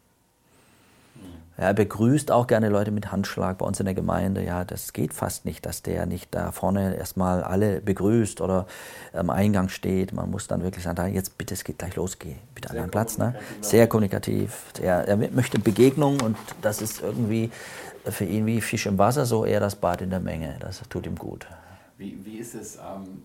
[1.57, 4.43] er begrüßt auch gerne Leute mit Handschlag bei uns in der Gemeinde.
[4.43, 8.67] Ja, das geht fast nicht, dass der nicht da vorne erstmal alle begrüßt oder
[9.13, 10.13] am Eingang steht.
[10.13, 12.77] Man muss dann wirklich sagen, da jetzt bitte, es geht gleich los, geh bitte an
[12.77, 13.19] deinen Platz.
[13.19, 13.35] Ne?
[13.61, 14.73] Sehr kommunikativ.
[14.81, 17.51] Er, er möchte Begegnung und das ist irgendwie
[18.07, 20.57] für ihn wie Fisch im Wasser, so eher das Bad in der Menge.
[20.61, 21.47] Das tut ihm gut.
[21.99, 23.23] Wie, wie ist es ähm,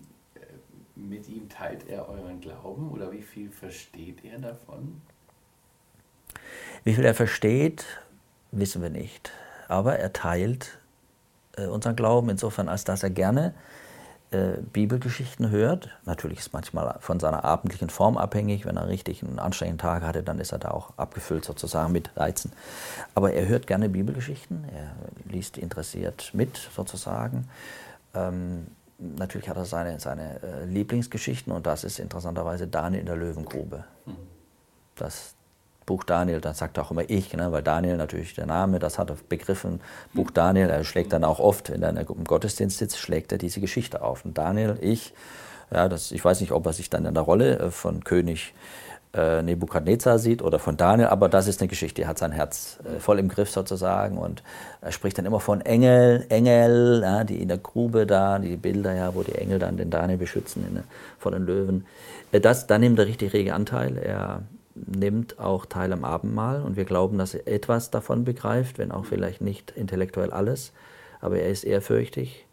[0.94, 1.48] mit ihm?
[1.48, 5.00] Teilt er euren Glauben oder wie viel versteht er davon?
[6.84, 7.84] Wie viel er versteht,
[8.50, 9.30] wissen wir nicht.
[9.68, 10.78] Aber er teilt
[11.56, 13.54] äh, unseren Glauben insofern, als dass er gerne
[14.30, 15.88] äh, Bibelgeschichten hört.
[16.04, 18.66] Natürlich ist es manchmal von seiner abendlichen Form abhängig.
[18.66, 22.10] Wenn er richtig einen anstrengenden Tag hatte, dann ist er da auch abgefüllt sozusagen mit
[22.14, 22.52] Reizen.
[23.14, 24.92] Aber er hört gerne Bibelgeschichten, er
[25.32, 27.48] liest interessiert mit sozusagen.
[28.14, 28.66] Ähm,
[28.98, 33.84] natürlich hat er seine, seine äh, Lieblingsgeschichten und das ist interessanterweise Daniel in der Löwengrube.
[34.04, 34.16] Mhm.
[34.96, 35.36] Das,
[35.88, 38.98] Buch Daniel, dann sagt er auch immer ich, ne, weil Daniel natürlich der Name, das
[38.98, 39.80] hat er begriffen.
[40.12, 43.62] Buch Daniel, er schlägt dann auch oft, wenn er im Gottesdienst sitzt, schlägt er diese
[43.62, 44.22] Geschichte auf.
[44.26, 45.14] Und Daniel, ich,
[45.70, 48.52] ja, das, ich weiß nicht, ob er sich dann in der Rolle äh, von König
[49.14, 52.80] äh, Nebukadnezar sieht oder von Daniel, aber das ist eine Geschichte, die hat sein Herz
[52.84, 54.42] äh, voll im Griff sozusagen und
[54.82, 58.94] er spricht dann immer von Engel, Engel, ja, die in der Grube da, die Bilder,
[58.94, 60.84] ja, wo die Engel dann den Daniel beschützen in,
[61.18, 61.86] vor den Löwen.
[62.30, 63.96] Äh, das, da nimmt er richtig rege Anteil.
[63.96, 64.42] Er,
[64.86, 69.04] nimmt auch teil am Abendmahl und wir glauben, dass er etwas davon begreift, wenn auch
[69.04, 70.72] vielleicht nicht intellektuell alles,
[71.20, 72.46] aber er ist ehrfürchtig.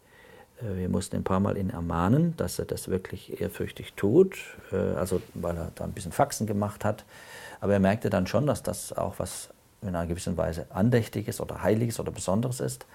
[0.60, 4.36] Äh, wir mussten ein paar Mal ihn ermahnen, dass er das wirklich ehrfürchtig tut,
[4.72, 7.04] äh, also weil er da ein bisschen Faxen gemacht hat.
[7.60, 9.50] Aber er merkte dann schon, dass das auch was
[9.82, 12.86] in einer gewissen Weise Andächtiges oder Heiliges oder Besonderes ist.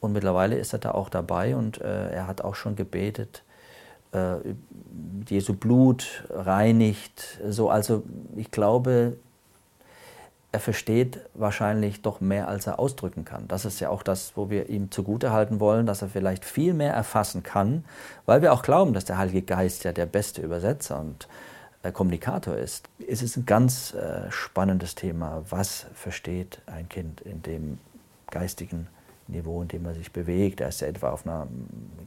[0.00, 3.42] Und mittlerweile ist er da auch dabei und äh, er hat auch schon gebetet,
[4.12, 4.36] äh,
[5.28, 7.40] Jesu Blut reinigt.
[7.48, 8.02] So, also
[8.36, 9.16] ich glaube,
[10.52, 13.46] er versteht wahrscheinlich doch mehr, als er ausdrücken kann.
[13.46, 16.92] Das ist ja auch das, wo wir ihm zugutehalten wollen, dass er vielleicht viel mehr
[16.92, 17.84] erfassen kann,
[18.26, 21.28] weil wir auch glauben, dass der Heilige Geist ja der beste Übersetzer und
[21.82, 22.88] äh, Kommunikator ist.
[23.06, 25.44] Es ist ein ganz äh, spannendes Thema.
[25.50, 27.78] Was versteht ein Kind in dem
[28.30, 28.88] geistigen
[29.28, 30.60] Niveau, in dem er sich bewegt?
[30.60, 31.46] Er ist ja etwa auf einer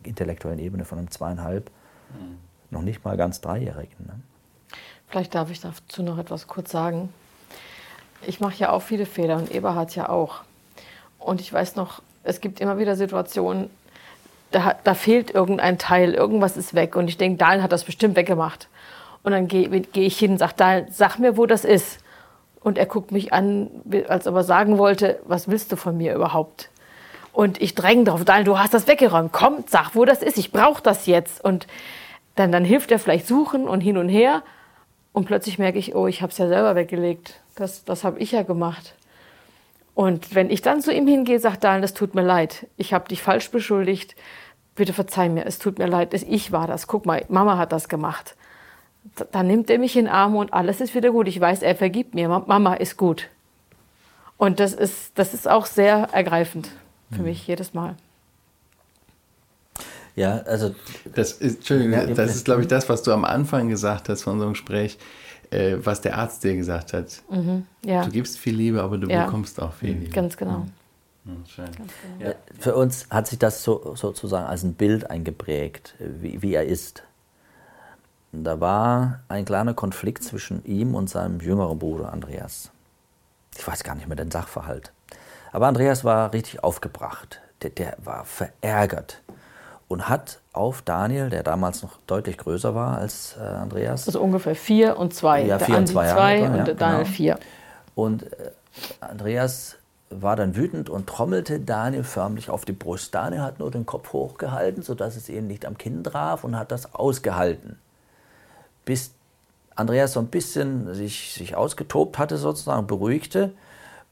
[0.04, 1.72] intellektuellen Ebene von einem zweieinhalb.
[2.70, 4.06] Noch nicht mal ganz Dreijährigen.
[4.06, 4.20] Ne?
[5.08, 7.14] Vielleicht darf ich dazu noch etwas kurz sagen.
[8.26, 10.42] Ich mache ja auch viele Fehler und Eberhard ja auch.
[11.20, 13.70] Und ich weiß noch, es gibt immer wieder Situationen,
[14.52, 16.96] da, da fehlt irgendein Teil, irgendwas ist weg.
[16.96, 18.68] Und ich denke, Daniel hat das bestimmt weggemacht.
[19.24, 22.00] Und dann gehe geh ich hin und sage, Daniel, sag mir, wo das ist.
[22.62, 23.70] Und er guckt mich an,
[24.08, 26.70] als ob er sagen wollte, was willst du von mir überhaupt?
[27.34, 29.34] Und ich dränge drauf, Daniel, du hast das weggeräumt.
[29.34, 30.38] Komm, sag, wo das ist.
[30.38, 31.44] Ich brauche das jetzt.
[31.44, 31.68] Und
[32.36, 34.44] dann, dann hilft er vielleicht suchen und hin und her.
[35.12, 37.40] Und plötzlich merke ich, oh, ich habe es ja selber weggelegt.
[37.56, 38.96] Das, das habe ich ja gemacht.
[39.96, 43.08] Und wenn ich dann zu ihm hingehe, sagt Daniel, es tut mir leid, ich habe
[43.08, 44.16] dich falsch beschuldigt,
[44.76, 47.90] bitte verzeih mir, es tut mir leid, ich war das, guck mal, Mama hat das
[47.90, 48.36] gemacht.
[49.32, 51.28] Dann nimmt er mich in den Arm und alles ist wieder gut.
[51.28, 53.30] Ich weiß, er vergibt mir, Mama ist gut.
[54.38, 56.70] Und das ist, das ist auch sehr ergreifend
[57.12, 57.26] für mhm.
[57.26, 57.96] mich jedes Mal.
[60.16, 60.76] Ja, also.
[61.16, 64.24] Das ist, Entschuldigung, ja, das ist, glaube ich, das, was du am Anfang gesagt hast
[64.24, 64.98] von so einem Gespräch,
[65.50, 67.22] äh, was der Arzt dir gesagt hat.
[67.30, 68.06] Mhm, ja.
[68.06, 69.26] Du gibst viel Liebe, aber du ja.
[69.26, 70.12] bekommst auch viel Liebe.
[70.12, 70.66] Ganz genau.
[71.26, 71.46] Mhm.
[71.48, 71.66] Schön.
[71.66, 72.30] Genau.
[72.30, 72.36] Ja.
[72.60, 77.04] Für uns hat sich das so, sozusagen als ein Bild eingeprägt, wie, wie er ist.
[78.34, 82.72] Da war ein kleiner Konflikt zwischen ihm und seinem jüngeren Bruder Andreas.
[83.58, 84.92] Ich weiß gar nicht mehr den Sachverhalt.
[85.52, 87.40] Aber Andreas war richtig aufgebracht.
[87.62, 89.22] Der, der war verärgert
[89.94, 94.08] und hat auf Daniel, der damals noch deutlich größer war als äh, Andreas.
[94.08, 95.46] Also ungefähr vier und zwei.
[95.46, 97.16] Ja, vier und zwei, zwei Jahre, und ja, Daniel genau.
[97.16, 97.40] vier.
[97.94, 98.52] Und äh,
[99.02, 99.76] Andreas
[100.10, 103.14] war dann wütend und trommelte Daniel förmlich auf die Brust.
[103.14, 106.72] Daniel hat nur den Kopf hochgehalten, sodass es ihn nicht am Kinn traf und hat
[106.72, 107.78] das ausgehalten.
[108.86, 109.12] Bis
[109.76, 113.54] Andreas so ein bisschen sich, sich ausgetobt hatte, sozusagen beruhigte,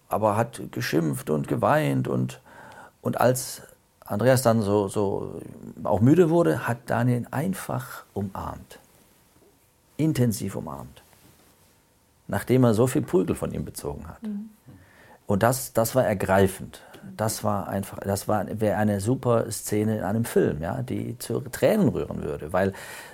[0.10, 2.40] aber hat geschimpft und geweint und,
[3.02, 3.64] und als
[4.12, 5.41] Andreas dann so, so
[5.86, 8.78] auch müde wurde, hat Daniel einfach umarmt.
[9.95, 11.01] Intensiv umarmt.
[12.28, 14.22] Nachdem er so viel Prügel von ihm bezogen hat.
[14.24, 14.49] Mhm.
[15.28, 16.82] Und das, das war ergreifend.
[17.16, 21.39] Das war einfach, das war, wäre eine super Szene in einem Film, ja, die zu
[21.39, 22.74] Tränen rühren würde, weil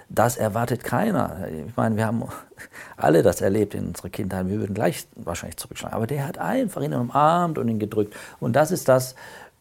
[0.09, 1.47] das erwartet keiner.
[1.67, 2.23] Ich meine, wir haben
[2.97, 4.49] alle das erlebt in unserer Kindheit.
[4.49, 5.95] Wir würden gleich wahrscheinlich zurückschlagen.
[5.95, 8.15] Aber der hat einfach ihn umarmt und ihn gedrückt.
[8.39, 9.15] Und das ist das,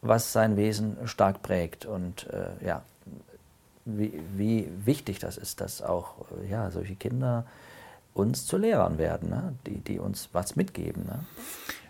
[0.07, 1.85] was sein Wesen stark prägt.
[1.85, 2.83] Und äh, ja,
[3.85, 7.45] wie, wie, wichtig das ist, dass auch äh, ja, solche Kinder
[8.13, 9.53] uns zu Lehrern werden, ne?
[9.65, 11.05] die, die uns was mitgeben.
[11.05, 11.19] Ne?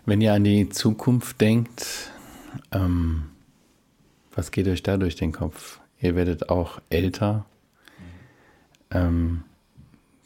[0.04, 2.12] Wenn ihr an die Zukunft denkt,
[2.70, 3.30] ähm,
[4.34, 5.80] was geht euch da durch den Kopf?
[6.00, 7.44] Ihr werdet auch älter.
[8.90, 9.42] Ähm,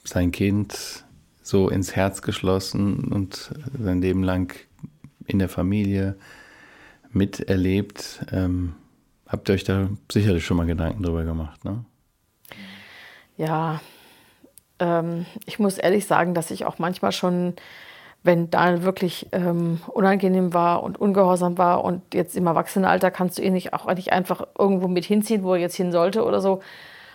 [0.05, 1.05] sein Kind
[1.43, 4.55] so ins Herz geschlossen und sein Leben lang
[5.27, 6.17] in der Familie
[7.15, 8.25] miterlebt.
[8.33, 8.75] Ähm,
[9.29, 11.85] habt ihr euch da sicherlich schon mal Gedanken drüber gemacht, ne?
[13.37, 13.81] Ja,
[14.79, 17.55] ähm, ich muss ehrlich sagen, dass ich auch manchmal schon,
[18.23, 23.43] wenn Daniel wirklich ähm, unangenehm war und ungehorsam war und jetzt im Erwachsenenalter kannst du
[23.43, 26.61] ihn nicht auch nicht einfach irgendwo mit hinziehen, wo er jetzt hin sollte oder so,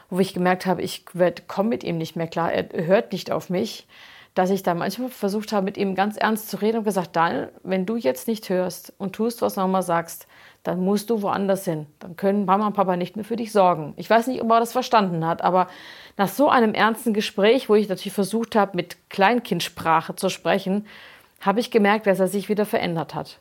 [0.09, 1.05] wo ich gemerkt habe, ich
[1.47, 3.87] komme mit ihm nicht mehr klar, er hört nicht auf mich
[4.37, 7.51] dass ich da manchmal versucht habe, mit ihm ganz ernst zu reden und gesagt, Daniel,
[7.63, 10.27] wenn du jetzt nicht hörst und tust, was Mama sagst,
[10.61, 11.87] dann musst du woanders hin.
[11.99, 13.93] Dann können Mama und Papa nicht mehr für dich sorgen.
[13.95, 15.67] Ich weiß nicht, ob er das verstanden hat, aber
[16.17, 20.85] nach so einem ernsten Gespräch, wo ich natürlich versucht habe, mit Kleinkindsprache zu sprechen,
[21.41, 23.39] habe ich gemerkt, dass er sich wieder verändert hat.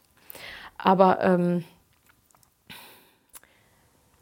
[0.79, 1.65] Aber ähm,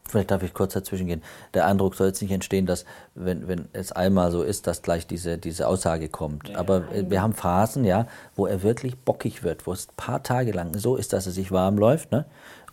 [0.09, 1.23] Vielleicht darf ich kurz dazwischen gehen.
[1.55, 2.85] Der Eindruck soll jetzt nicht entstehen, dass,
[3.15, 6.51] wenn, wenn es einmal so ist, dass gleich diese, diese Aussage kommt.
[6.51, 7.11] Ja, Aber ja.
[7.11, 10.77] wir haben Phasen, ja, wo er wirklich bockig wird, wo es ein paar Tage lang
[10.79, 12.27] so ist, dass er sich warm läuft, ne?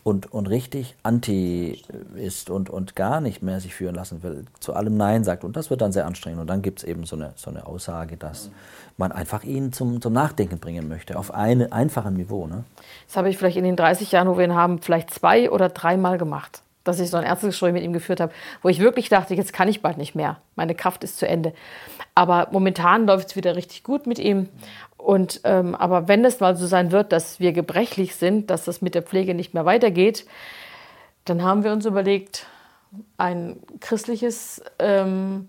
[0.03, 1.83] Und, und richtig anti
[2.15, 5.43] ist und, und gar nicht mehr sich führen lassen will, zu allem Nein sagt.
[5.43, 6.41] Und das wird dann sehr anstrengend.
[6.41, 8.49] Und dann gibt es eben so eine, so eine Aussage, dass
[8.97, 12.47] man einfach ihn zum, zum Nachdenken bringen möchte, auf einem einfachen Niveau.
[12.47, 12.63] Ne?
[13.05, 15.69] Das habe ich vielleicht in den 30 Jahren, wo wir ihn haben, vielleicht zwei oder
[15.69, 19.35] dreimal gemacht dass ich so ein Ärztegespräch mit ihm geführt habe, wo ich wirklich dachte,
[19.35, 20.37] jetzt kann ich bald nicht mehr.
[20.55, 21.53] Meine Kraft ist zu Ende.
[22.15, 24.49] Aber momentan läuft es wieder richtig gut mit ihm.
[24.97, 28.81] Und ähm, aber wenn es mal so sein wird, dass wir gebrechlich sind, dass das
[28.81, 30.25] mit der Pflege nicht mehr weitergeht,
[31.25, 32.47] dann haben wir uns überlegt,
[33.17, 35.47] ein christliches ähm,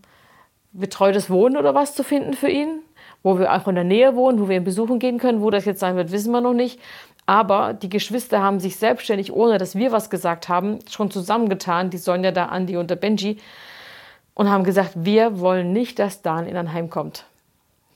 [0.72, 2.80] betreutes Wohnen oder was zu finden für ihn,
[3.22, 5.42] wo wir auch in der Nähe wohnen, wo wir ihn besuchen gehen können.
[5.42, 6.80] Wo das jetzt sein wird, wissen wir noch nicht.
[7.26, 11.98] Aber die Geschwister haben sich selbstständig, ohne dass wir was gesagt haben, schon zusammengetan, die
[11.98, 13.38] Sonja, der Andi und der Benji,
[14.34, 17.26] und haben gesagt, wir wollen nicht, dass Dan in ein Heim kommt.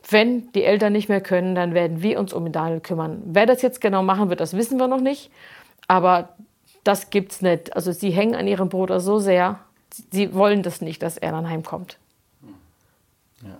[0.08, 3.22] Wenn die Eltern nicht mehr können, dann werden wir uns um Daniel kümmern.
[3.24, 5.30] Wer das jetzt genau machen wird, das wissen wir noch nicht.
[5.88, 6.28] Aber
[6.84, 7.74] das gibt's nicht.
[7.74, 9.58] Also sie hängen an ihrem Bruder so sehr,
[10.12, 11.98] sie wollen das nicht, dass er dann heimkommt.
[13.42, 13.56] Ja.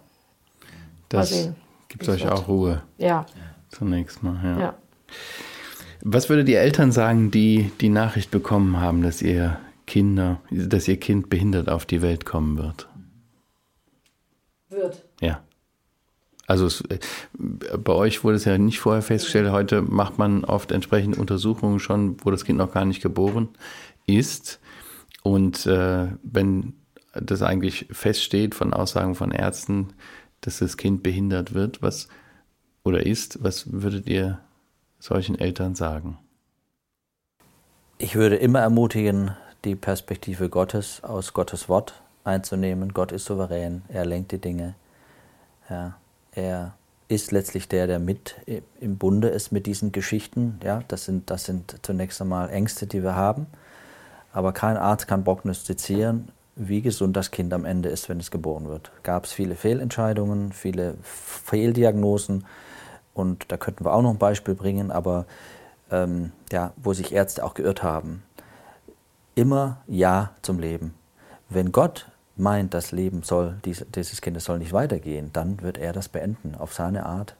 [1.09, 1.51] Das
[1.89, 2.83] gibt euch auch Ruhe.
[2.99, 3.27] Ja.
[3.71, 4.61] Zunächst mal, ja.
[4.61, 4.75] ja.
[6.03, 10.99] Was würdet ihr Eltern sagen, die die Nachricht bekommen haben, dass ihr Kinder, dass ihr
[10.99, 12.89] Kind behindert auf die Welt kommen wird?
[14.69, 15.05] Wird.
[15.21, 15.43] Ja.
[16.47, 16.99] Also es, äh,
[17.77, 19.51] bei euch wurde es ja nicht vorher festgestellt.
[19.51, 23.49] Heute macht man oft entsprechende Untersuchungen schon, wo das Kind noch gar nicht geboren
[24.07, 24.61] ist.
[25.23, 26.75] Und äh, wenn
[27.13, 29.89] das eigentlich feststeht von Aussagen von Ärzten,
[30.41, 32.09] dass das Kind behindert wird, was
[32.85, 34.39] oder ist, was würdet ihr
[34.99, 36.19] solchen Eltern sagen?
[37.99, 41.95] ich würde immer ermutigen, die Perspektive Gottes aus Gottes Wort
[42.25, 42.93] einzunehmen.
[42.93, 44.75] Gott ist souverän, er lenkt die Dinge.
[45.71, 45.97] Ja,
[46.33, 46.75] er
[47.09, 48.37] ist letztlich der, der mit
[48.81, 50.61] im Bunde ist mit diesen Geschichten.
[50.63, 53.47] Ja, das sind, das sind zunächst einmal Ängste, die wir haben.
[54.33, 58.69] Aber kein Arzt kann prognostizieren, wie gesund das Kind am Ende ist, wenn es geboren
[58.69, 58.91] wird.
[59.03, 62.45] Gab es viele Fehlentscheidungen, viele Fehldiagnosen.
[63.17, 65.25] Und da könnten wir auch noch ein Beispiel bringen, aber
[65.91, 68.23] ähm, ja, wo sich Ärzte auch geirrt haben.
[69.35, 70.95] Immer Ja zum Leben.
[71.49, 76.11] Wenn Gott meint, das Leben soll, dieses Kindes soll nicht weitergehen, dann wird er das
[76.11, 77.37] beenden, auf seine Art.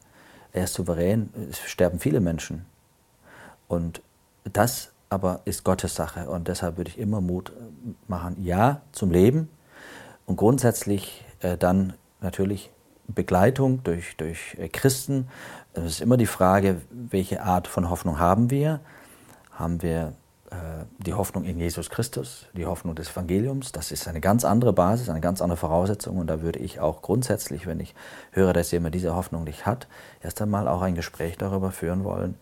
[0.53, 2.65] Er ist souverän, es sterben viele Menschen.
[3.69, 4.01] Und
[4.51, 7.53] das aber ist Gottes Sache und deshalb würde ich immer Mut
[8.09, 9.51] machen, ja zum Leben
[10.25, 12.71] und grundsätzlich äh, dann natürlich
[13.09, 15.29] Begleitung durch, durch äh, Christen.
[15.77, 18.81] Es ist immer die Frage, welche Art von Hoffnung haben wir?
[19.53, 20.15] Haben wir
[20.51, 23.73] äh, die Hoffnung in Jesus Christus, die Hoffnung des Evangeliums.
[23.73, 26.17] Das ist eine ganz andere Basis, eine ganz andere Voraussetzung.
[26.17, 27.95] Und da würde ich auch grundsätzlich, wenn ich
[28.31, 29.87] höre, dass jemand diese Hoffnung nicht hat,
[30.23, 32.37] erst einmal auch ein Gespräch darüber führen wollen,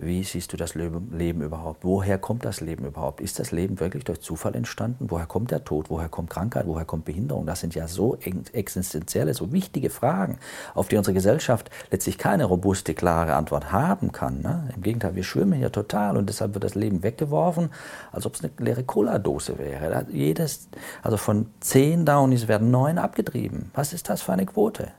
[0.00, 1.84] wie siehst du das Leben überhaupt?
[1.84, 3.20] Woher kommt das Leben überhaupt?
[3.20, 5.06] Ist das Leben wirklich durch Zufall entstanden?
[5.10, 5.90] Woher kommt der Tod?
[5.90, 6.66] Woher kommt Krankheit?
[6.68, 7.46] Woher kommt Behinderung?
[7.46, 8.16] Das sind ja so
[8.52, 10.38] existenzielle, so wichtige Fragen,
[10.74, 14.40] auf die unsere Gesellschaft letztlich keine robuste, klare Antwort haben kann.
[14.40, 14.70] Ne?
[14.76, 17.70] Im Gegenteil, wir schwimmen hier total und deshalb wird das Leben weggeworfen,
[18.12, 20.06] als ob es eine leere Cola-Dose wäre.
[20.10, 20.68] Jedes,
[21.02, 23.72] also von zehn Downies werden neun abgetrieben.
[23.74, 24.92] Was ist das für eine Quote?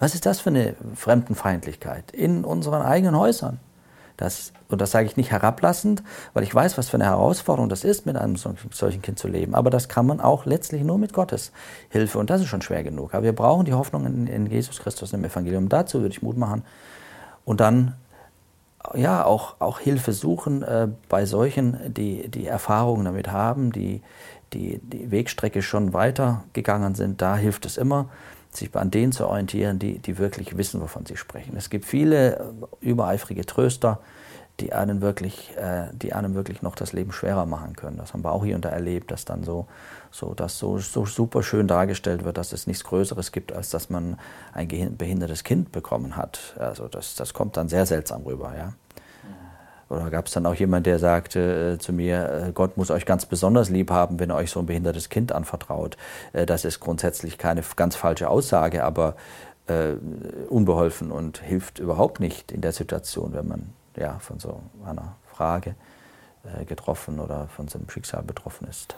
[0.00, 3.60] Was ist das für eine Fremdenfeindlichkeit in unseren eigenen Häusern?
[4.16, 6.02] Das, und das sage ich nicht herablassend,
[6.34, 9.54] weil ich weiß, was für eine Herausforderung das ist, mit einem solchen Kind zu leben.
[9.54, 11.52] Aber das kann man auch letztlich nur mit Gottes
[11.88, 12.18] Hilfe.
[12.18, 13.14] Und das ist schon schwer genug.
[13.14, 15.68] Aber wir brauchen die Hoffnung in, in Jesus Christus im Evangelium.
[15.68, 16.62] Dazu würde ich Mut machen.
[17.44, 17.94] Und dann
[18.94, 24.02] ja auch, auch Hilfe suchen äh, bei solchen, die, die Erfahrungen damit haben, die,
[24.52, 27.22] die die Wegstrecke schon weitergegangen sind.
[27.22, 28.08] Da hilft es immer
[28.56, 31.56] sich an denen zu orientieren, die, die wirklich wissen, wovon sie sprechen.
[31.56, 32.42] Es gibt viele äh,
[32.80, 34.00] übereifrige Tröster,
[34.60, 37.96] die einen wirklich, äh, die einem wirklich noch das Leben schwerer machen können.
[37.96, 39.66] Das haben wir auch hier und da erlebt, dass dann so,
[40.10, 43.90] so, dass so, so super schön dargestellt wird, dass es nichts Größeres gibt, als dass
[43.90, 44.18] man
[44.52, 46.54] ein behindertes Kind bekommen hat.
[46.58, 48.74] Also das, das kommt dann sehr seltsam rüber, ja.
[49.92, 53.04] Oder gab es dann auch jemand, der sagte äh, zu mir, äh, Gott muss euch
[53.04, 55.96] ganz besonders lieb haben, wenn er euch so ein behindertes Kind anvertraut.
[56.32, 59.16] Äh, das ist grundsätzlich keine ganz falsche Aussage, aber
[59.66, 59.92] äh,
[60.48, 65.74] unbeholfen und hilft überhaupt nicht in der Situation, wenn man ja, von so einer Frage
[66.44, 68.96] äh, getroffen oder von so einem Schicksal betroffen ist.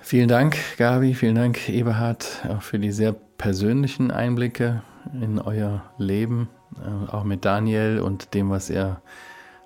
[0.00, 4.82] Vielen Dank, Gabi, vielen Dank, Eberhard, auch für die sehr persönlichen Einblicke
[5.20, 9.02] in euer Leben, äh, auch mit Daniel und dem, was er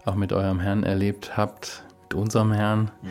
[0.04, 2.90] auch mit eurem Herrn erlebt habt, mit unserem Herrn.
[3.02, 3.08] Mhm.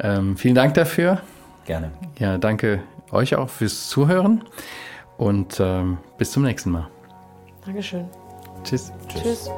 [0.00, 1.20] Ähm, vielen Dank dafür.
[1.64, 1.90] Gerne.
[2.18, 4.44] Ja, danke euch auch fürs Zuhören
[5.16, 6.88] und ähm, bis zum nächsten Mal.
[7.64, 8.06] Dankeschön.
[8.64, 8.92] Tschüss.
[9.08, 9.22] Tschüss.
[9.22, 9.50] Tschüss.